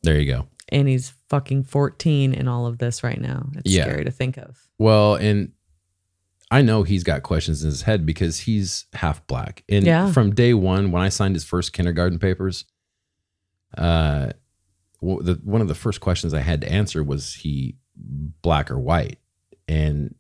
[0.03, 0.47] there you go.
[0.69, 3.51] And he's fucking 14 in all of this right now.
[3.57, 3.85] It's Yeah.
[3.85, 4.59] scary to think of.
[4.79, 5.53] Well, and
[6.53, 9.65] I know he's got questions in his head because he's half black.
[9.69, 10.13] And Yeah.
[10.13, 12.65] from day one, when I signed his first kindergarten papers,
[13.77, 14.31] uh,
[15.01, 18.79] w- the, one of the first questions I had to answer was he black or
[18.79, 19.19] white?
[19.67, 20.15] And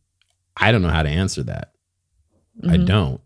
[0.57, 1.72] I don't know how to answer that.
[2.64, 2.87] I Mhm.
[2.87, 3.20] don't.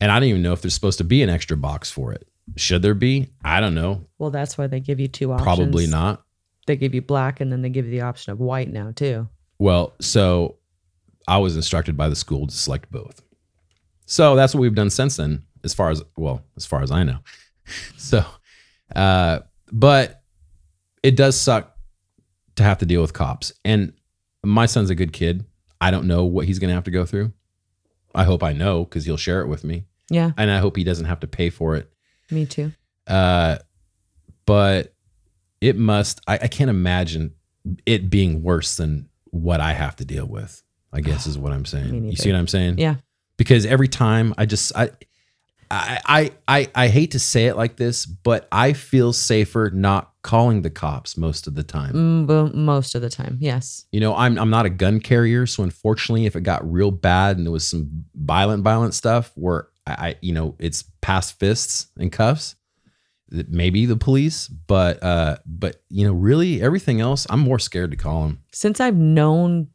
[0.00, 2.26] And I don't even know if there's supposed to be an extra box for it.
[2.56, 3.28] Should there be?
[3.44, 4.06] I don't know.
[4.18, 5.44] Well, that's why they give you two options.
[5.44, 6.24] Probably not.
[6.66, 9.28] They give you black and then they give you the option of white now, too.
[9.60, 10.56] Well, so
[11.28, 13.22] I was instructed by the school to select both.
[14.06, 17.02] So that's what we've done since then, as far as well, as far as I
[17.04, 17.18] know.
[17.96, 18.24] So,
[18.94, 19.38] uh,
[19.70, 20.22] but
[21.04, 21.76] it does suck
[22.56, 23.52] to have to deal with cops.
[23.64, 23.92] And
[24.42, 25.44] my son's a good kid.
[25.80, 27.32] I don't know what he's going to have to go through.
[28.14, 30.82] I hope I know because he'll share it with me, Yeah, and I hope he
[30.84, 31.90] doesn't have to pay for it.
[32.30, 32.72] me too.
[33.06, 33.58] Uh,
[34.44, 34.92] but
[35.60, 36.20] it must.
[36.26, 37.34] I, I can't imagine
[37.86, 40.62] it being worse than what I have to deal with.
[40.92, 42.10] I guess is what I'm saying.
[42.10, 42.78] You see what I'm saying?
[42.78, 42.96] Yeah.
[43.36, 44.90] Because every time I just I
[45.70, 50.12] I I I, I hate to say it like this, but I feel safer not
[50.22, 52.26] calling the cops most of the time.
[52.26, 53.86] Mm, most of the time, yes.
[53.90, 57.38] You know, I'm I'm not a gun carrier, so unfortunately, if it got real bad
[57.38, 61.88] and there was some violent, violent stuff where I, I you know, it's past fists
[61.98, 62.54] and cuffs,
[63.30, 67.96] maybe the police, but uh, but you know, really everything else, I'm more scared to
[67.96, 68.42] call them.
[68.52, 69.68] Since I've known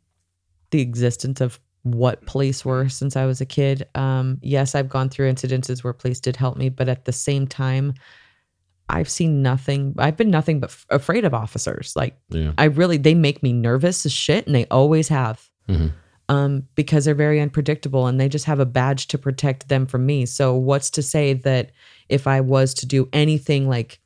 [0.71, 5.09] the existence of what police were since I was a kid, um, yes, I've gone
[5.09, 7.93] through incidences where police did help me, but at the same time,
[8.89, 9.95] I've seen nothing.
[9.97, 11.93] I've been nothing but f- afraid of officers.
[11.95, 15.49] Like Yeah, I really, they make me nervous as shit, and they always have.
[15.69, 15.91] Mhm.
[16.29, 20.05] Um, because they're very unpredictable and they just have a badge to protect them from
[20.05, 20.25] me.
[20.25, 21.71] So what's to say that
[22.09, 24.01] if I was to do anything like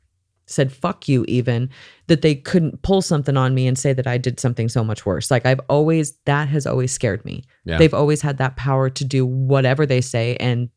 [0.52, 1.68] said fuck you even
[2.06, 5.06] that they couldn't pull something on me and say that I did something so much
[5.06, 5.30] worse.
[5.30, 7.44] Like I've always that has always scared me.
[7.64, 7.78] Yeah.
[7.78, 10.68] They've always had that power to do whatever they say and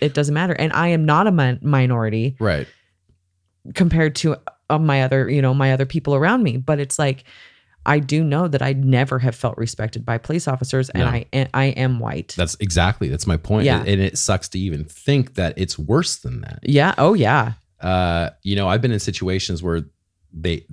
[0.00, 0.54] it doesn't matter.
[0.54, 2.66] And I am not a min- minority right.
[3.74, 4.36] compared to
[4.70, 6.56] uh, my other, you know, my other people around me.
[6.56, 7.24] But it's like
[7.86, 11.08] I do know that I never have felt respected by police officers, and No.
[11.08, 12.34] I and I am white.
[12.36, 13.64] That's exactly that's my point.
[13.64, 13.78] Yeah.
[13.80, 16.58] and it sucks to even think that it's worse than that.
[16.64, 16.94] yeah.
[16.98, 17.52] Oh yeah.
[17.80, 19.82] Uh, you know, I've been in situations where
[20.32, 20.66] they,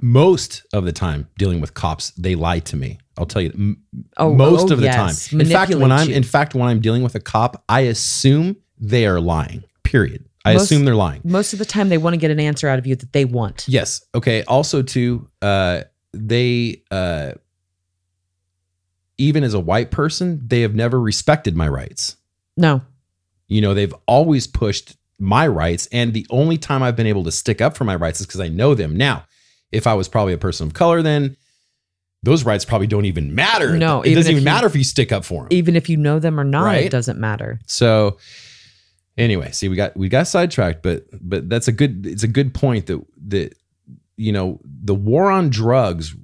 [0.00, 2.98] most of the time, dealing with cops, they lie to me.
[3.18, 3.82] I'll tell you, m-
[4.18, 5.28] Oh, most oh, of the yes.
[5.30, 5.40] time.
[5.40, 6.14] In fact, when I'm, you.
[6.14, 9.64] in fact, when I'm dealing with a cop, I assume they are lying.
[9.84, 10.24] Period.
[10.44, 11.22] I Most- assume they're lying.
[11.24, 13.24] Most of the time, they want to get an answer out of you that they
[13.24, 13.64] want.
[13.68, 14.04] Yes.
[14.14, 14.42] Okay.
[14.44, 17.32] Also, too, uh, they, uh,
[19.18, 22.16] even as a white person, they have never respected my rights.
[22.56, 22.82] No.
[23.48, 25.88] You know, they've always pushed my rights.
[25.92, 28.40] And the only time I've been able to stick up for my rights is because
[28.40, 28.96] I know them.
[28.96, 29.24] Now,
[29.72, 31.36] if I was probably a person of color, then
[32.22, 33.76] those rights probably don't even matter.
[33.76, 35.48] No, it doesn't even you- matter if you stick up for them.
[35.52, 36.84] Even if you know them or not, Right.
[36.84, 37.60] it doesn't matter.
[37.66, 38.18] So
[39.16, 42.52] anyway, see, we got we got sidetracked, but but that's a good it's a good
[42.54, 43.54] point that that
[44.16, 46.14] you know the war on drugs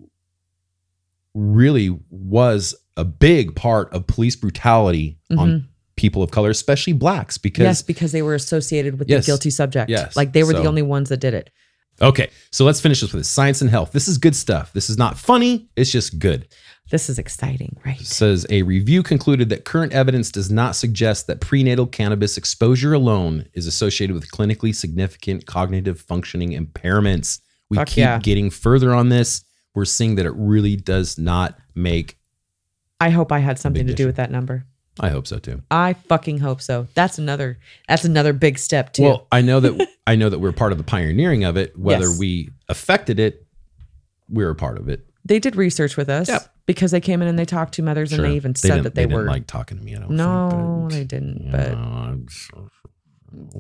[1.35, 5.67] really was a big part of police brutality on mm-hmm.
[5.97, 9.25] People of color, especially blacks, because yes, because they were associated with Yes.
[9.25, 9.91] the guilty subject.
[9.91, 10.17] Yes.
[10.17, 11.51] Like they were So- the only ones that did it.
[12.01, 13.29] Okay, so let's finish this with this.
[13.29, 13.93] Science and health.
[13.93, 14.73] This is good stuff.
[14.73, 15.69] This is not funny.
[15.77, 16.49] It's just good.
[16.91, 18.01] This is exciting, right?
[18.01, 22.93] It says a review concluded that current evidence does not suggest that prenatal cannabis exposure
[22.95, 27.41] alone is associated with clinically significant cognitive functioning impairments.
[27.71, 28.19] We Fuck keep yeah.
[28.19, 29.45] getting further on this.
[29.75, 32.19] We're seeing that it really does not make.
[33.01, 34.67] I hope I had something to do with that number.
[35.01, 35.63] I hope so too.
[35.71, 36.87] I fucking hope so.
[36.95, 39.03] That's another that's another big step too.
[39.05, 41.79] Well, I know that I know that we're part of the pioneering of it.
[41.79, 42.19] Whether Yes.
[42.19, 43.47] we affected it,
[44.29, 45.07] we're a part of it.
[45.25, 46.55] they did research with us Yep.
[46.67, 48.95] because they came in and they talked to mothers and they even said didn't- that
[48.95, 49.95] they, didn't were like talking to me.
[49.97, 50.11] I don't.
[50.11, 51.51] no, think, they didn't.
[51.51, 52.69] But know, I'm so-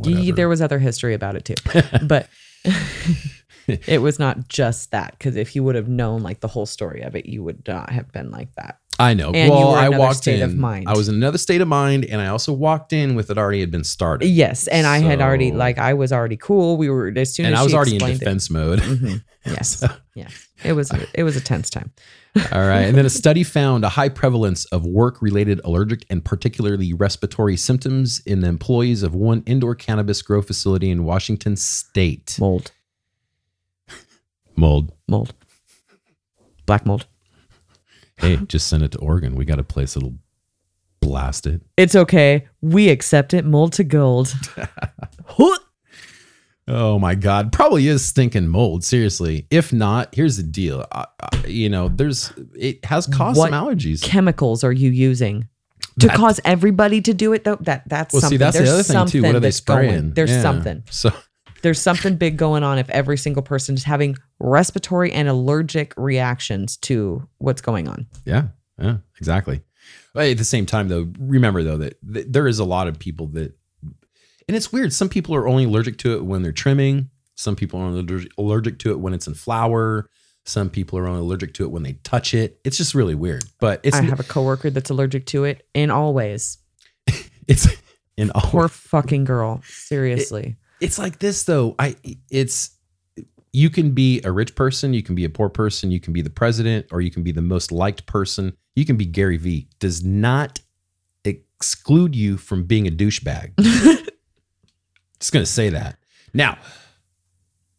[0.04, 0.32] Ye- whatever.
[0.36, 1.54] there was other history about it too
[2.06, 2.28] but
[3.66, 7.00] it was not just that because if you would have known like the whole story
[7.02, 9.30] of it you would not have been like that I know.
[9.32, 10.50] And well, I walked state in.
[10.50, 10.88] of mind.
[10.88, 13.60] I was in another state of mind, and I also walked in with it already
[13.60, 14.26] had been started.
[14.28, 17.54] yes and i had already like i was already cool we were as soon and
[17.54, 18.78] as I was already in defense mode.
[18.78, 19.22] it Mhm.
[19.46, 19.84] yes
[20.14, 21.90] yes it was it was a tense time
[22.52, 22.86] All right.
[22.88, 27.58] And then a study found a high prevalence of work related allergic and particularly respiratory
[27.58, 32.36] symptoms in the employees of one indoor cannabis grow facility in Washington state.
[32.40, 32.72] mold
[34.56, 34.92] Mold.
[35.08, 35.34] mold
[36.66, 37.06] black mold
[38.22, 39.34] Hey, just send it to Oregon.
[39.34, 40.14] We got a place that'll
[41.00, 41.60] blast it.
[41.76, 44.32] it's okay we accept it mold to gold
[46.68, 47.50] Oh my God.
[47.52, 48.84] Probably is stinking mold.
[48.84, 49.46] Seriously.
[49.50, 50.86] If not, here's the deal.
[50.92, 54.00] I, I, you know, there's, it has caused What some allergies.
[54.00, 55.48] chemicals are you using
[55.98, 58.68] to That- cause everybody to do it though that that's Well, something see, that's there's
[58.68, 59.22] the other thing too.
[59.26, 59.88] What are they that's going.
[59.88, 60.14] spraying?
[60.14, 60.42] there's Yeah.
[60.42, 61.10] something So,
[61.62, 66.76] there's something big going on if every single person is having respiratory and allergic reactions
[66.78, 68.06] to what's going on.
[68.24, 68.48] Yeah,
[68.78, 69.62] yeah, exactly.
[70.14, 73.28] At the same time, though, remember though that, that there is a lot of people
[73.28, 73.54] that,
[74.48, 74.92] and it's weird.
[74.92, 77.08] Some people are only allergic to it when they're trimming.
[77.34, 78.04] Some people are
[78.36, 80.08] allergic- to it when it's in flower.
[80.44, 82.60] Some people are only allergic to it when they touch it.
[82.64, 83.44] It's just really weird.
[83.60, 86.58] But it's I have a coworker that's allergic to it in all ways.
[87.46, 87.68] it's
[88.16, 88.42] in all.
[88.42, 89.62] Poor fucking girl.
[89.64, 90.56] Seriously.
[90.82, 91.74] It's like this though.
[91.78, 91.96] I
[92.30, 92.76] it's
[93.52, 96.22] you can be a rich person, you can be a poor person, you can be
[96.22, 98.54] the president, or you can be the most liked person.
[98.74, 99.68] You can be Gary Vee.
[99.78, 100.60] Does not
[101.24, 103.52] exclude you from being a douchebag.
[105.20, 105.98] Just gonna say that.
[106.34, 106.58] Now,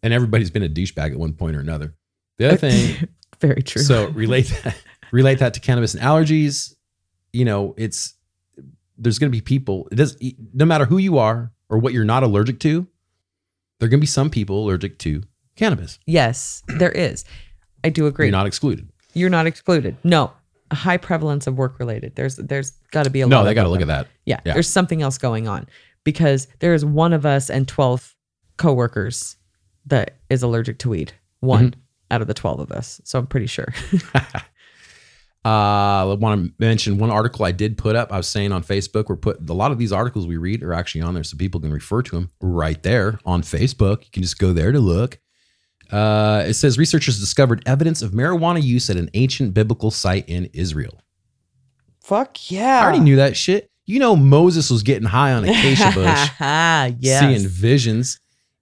[0.01, 1.95] and everybody's been a douchebag at one point or another.
[2.37, 3.09] The other thing,
[3.41, 3.81] Very true.
[3.81, 4.77] so relate that
[5.11, 6.73] relate that to cannabis and allergies.
[7.33, 8.13] You know, it's
[8.97, 9.89] there's to be people.
[9.91, 10.17] It does
[10.53, 12.87] no matter who you are or what you're not allergic to.
[13.83, 15.23] There are going to be some people allergic to
[15.57, 15.99] cannabis.
[16.05, 17.25] Yes, there is.
[17.83, 18.27] I do agree.
[18.27, 18.87] You're not excluded.
[19.13, 19.97] You're not excluded.
[20.05, 20.31] No,
[20.71, 22.15] a high prevalence of work related.
[22.15, 23.39] There's there's got to be a lot.
[23.41, 24.07] No, they got to look at that.
[24.23, 24.53] Yeah, Yeah.
[24.53, 25.67] there's something else going on
[26.05, 28.15] because there is one of us and 12
[28.55, 29.35] coworkers
[29.87, 31.11] that is allergic to weed.
[31.41, 31.79] One Mm-hmm.
[32.11, 33.01] out of the 12 of us.
[33.03, 33.67] So I'm pretty sure.
[35.45, 35.49] Uh,
[36.11, 38.13] I want to mention one article I did put up.
[38.13, 40.73] I was saying on Facebook, we're put a lot of these articles we read are
[40.73, 44.05] actually on there, so people can refer to them right there on Facebook.
[44.05, 45.19] You can just go there to look.
[45.91, 50.45] Uh, it says researchers discovered evidence of marijuana use at an ancient biblical site in
[50.53, 51.01] Israel.
[52.01, 52.79] Fuck yeah.
[52.79, 53.69] I already knew that shit.
[53.85, 57.19] You know, Moses was getting high on acacia bush, yes.
[57.19, 58.19] seeing visions,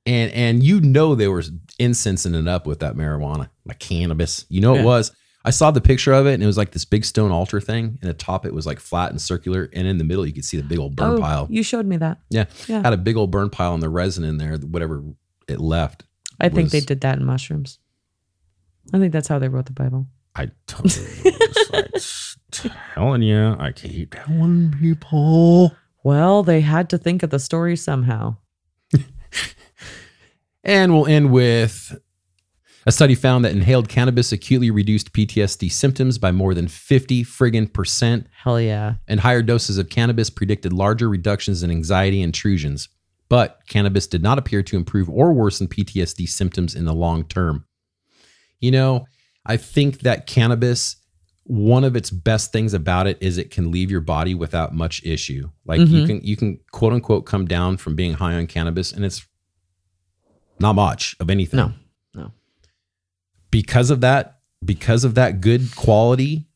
[0.07, 1.43] and and you know they were
[1.79, 4.45] incensing it up with that marijuana, like cannabis.
[4.49, 4.82] You know Yeah.
[4.82, 5.11] it was.
[5.44, 7.98] I saw the picture of it, and it was like this big stone altar thing,
[8.02, 10.46] and the top it was like flat and circular, and in the middle you could
[10.46, 11.48] see the big old burn oh, pile.
[11.50, 12.20] You showed me that.
[12.30, 12.82] Yeah, Yeah.
[12.82, 15.04] had a big old burn pile and the resin in there, whatever
[15.48, 16.04] it left.
[16.39, 17.80] I think they did that in mushrooms.
[18.94, 20.08] I think that's how they wrote the Bible.
[20.36, 20.52] I you,
[20.84, 21.92] just like
[22.94, 25.76] telling you, I keep telling people.
[26.04, 28.38] Well, they had to think of the story somehow.
[30.64, 32.00] And we'll end with
[32.86, 37.71] a study found that inhaled cannabis acutely reduced PTSD symptoms by more than 50 friggin'
[37.71, 38.95] percent, Hell yeah.
[39.07, 42.89] and higher doses of cannabis predicted larger reductions in anxiety intrusions.
[43.29, 47.65] But cannabis did not appear to improve or worsen PTSD symptoms in the long term.
[48.59, 49.05] You know,
[49.45, 50.97] I think that cannabis,
[51.43, 55.01] one of its best things about it is it can leave your body without much
[55.05, 55.49] issue.
[55.65, 56.07] Like you Mhm.
[56.07, 59.25] can you can quote unquote come down from being high on cannabis and it's
[60.59, 61.57] not much of anything.
[61.57, 61.73] No.
[63.52, 66.47] Because of that, because of that good quality,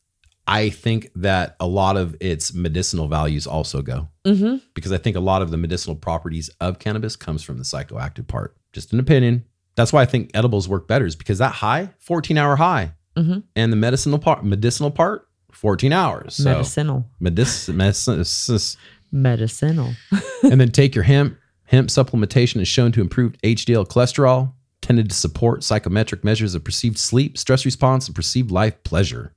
[0.46, 4.56] I think that a lot of its medicinal values also go Mm-hmm.
[4.74, 8.26] because I think a lot of the medicinal properties of cannabis comes from the psychoactive
[8.26, 8.56] part.
[8.72, 9.44] Just an opinion.
[9.76, 13.42] That's why I think edibles work better is because that high, 14 hour high, Mhm.
[13.54, 16.34] and the medicinal part, medicinal part, 14 hours.
[16.36, 17.06] So Medicinal.
[17.20, 18.76] medic- medic-
[19.12, 19.94] Medicinal.
[20.42, 21.36] and then take your hemp.
[21.64, 24.52] Hemp supplementation is shown to improve HDL cholesterol,
[24.86, 29.32] tended to support psychometric measures of perceived sleep, stress response, and perceived life pleasure.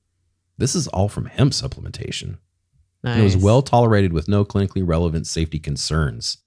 [0.59, 2.37] This is all from hemp supplementation.
[3.03, 3.13] Nice.
[3.13, 6.37] And it was well tolerated with no clinically relevant safety concerns.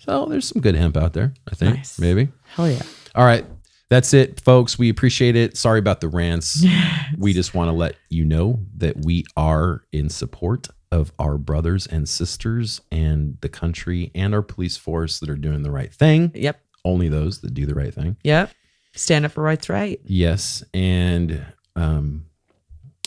[0.00, 1.76] So there's some good hemp out there, I think.
[1.76, 1.98] Nice.
[1.98, 2.28] Maybe.
[2.54, 2.82] Hell yeah.
[3.14, 3.46] All right.
[3.88, 4.78] That's it, folks.
[4.78, 5.56] We appreciate it.
[5.56, 6.62] Sorry about the rants.
[7.16, 11.86] we just want to let you know that we are in support of our brothers
[11.86, 16.30] and sisters and the country and our police force that are doing the right thing.
[16.34, 16.60] Yep.
[16.88, 18.16] Only those that do the right thing.
[18.24, 18.50] Yep.
[18.94, 20.00] Stand up for rights right.
[20.04, 20.64] Yes.
[20.72, 21.44] And
[21.76, 22.24] um,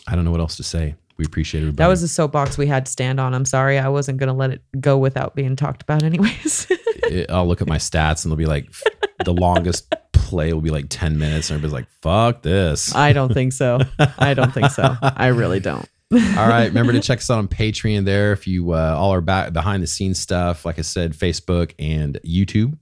[0.08, 0.96] I don't know what else to say.
[1.18, 1.78] We appreciate everybody.
[1.78, 3.34] That was a soapbox we had to stand on.
[3.34, 3.78] I'm sorry.
[3.78, 6.68] I wasn't going to let it go without being talked about, anyways.
[6.70, 8.72] it- I'll look at my stats and they'll be like,
[9.26, 11.50] the longest play will be like 10 minutes.
[11.50, 12.96] And everybody's like, fuck this.
[12.96, 13.80] I don't think so.
[14.18, 14.96] I don't think so.
[15.02, 15.88] I really don't.
[16.14, 16.68] all right.
[16.68, 18.34] Remember to check us out on Patreon there.
[18.34, 22.20] If you, uh, all our back behind the scenes stuff, like I said, Facebook and
[22.26, 22.78] YouTube.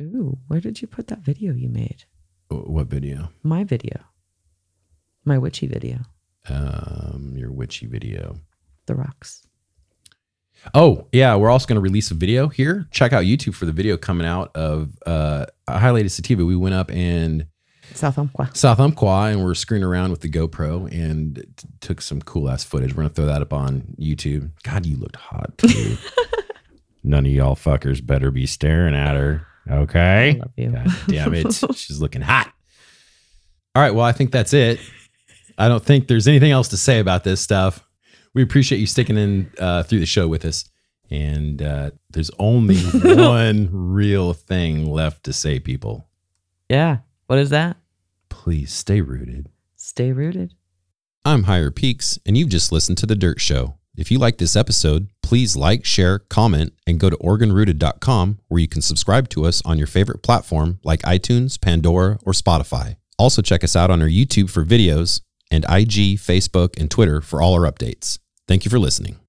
[0.00, 2.04] Ooh, where did you put that video you made?
[2.48, 3.30] What video?
[3.42, 4.00] My video.
[5.24, 6.00] My witchy video.
[6.48, 8.36] Um, your witchy video.
[8.86, 9.46] The rocks.
[10.74, 11.36] Oh, yeah.
[11.36, 12.86] We're also going to release a video here.
[12.90, 16.44] Check out YouTube for the video coming out of uh, highlighted sativa.
[16.44, 17.46] We went up and
[17.92, 18.50] South Umpqua.
[18.54, 22.64] South Umpqua and we're screwing around with the GoPro and t- took some cool ass
[22.64, 22.94] footage.
[22.94, 24.50] We're gonna throw that up on YouTube.
[24.62, 25.96] God, you looked hot too.
[27.04, 29.46] None of y'all fuckers better be staring at her.
[29.70, 30.36] Okay.
[30.38, 30.70] Love you.
[30.70, 31.52] God damn it.
[31.74, 32.52] She's looking hot.
[33.74, 33.94] All right.
[33.94, 34.80] Well, I think that's it.
[35.56, 37.86] I don't think there's anything else to say about this stuff.
[38.34, 40.68] We appreciate you sticking in uh, through the show with us.
[41.10, 42.78] And uh, there's only
[43.16, 46.08] one real thing left to say, people.
[46.68, 46.98] Yeah.
[47.26, 47.76] What is that?
[48.28, 49.48] Please stay rooted.
[49.76, 50.54] Stay rooted.
[51.24, 53.76] I'm Higher Peaks, and you've just listened to The Dirt Show.
[53.96, 58.68] If you like this episode, please like, share, comment, and go to OregonRooted.com where you
[58.68, 62.96] can subscribe to us on your favorite platform like iTunes, Pandora, or Spotify.
[63.18, 65.20] Also, check us out on our YouTube for videos
[65.50, 68.18] and IG, Facebook, and Twitter for all our updates.
[68.48, 69.23] Thank you for listening.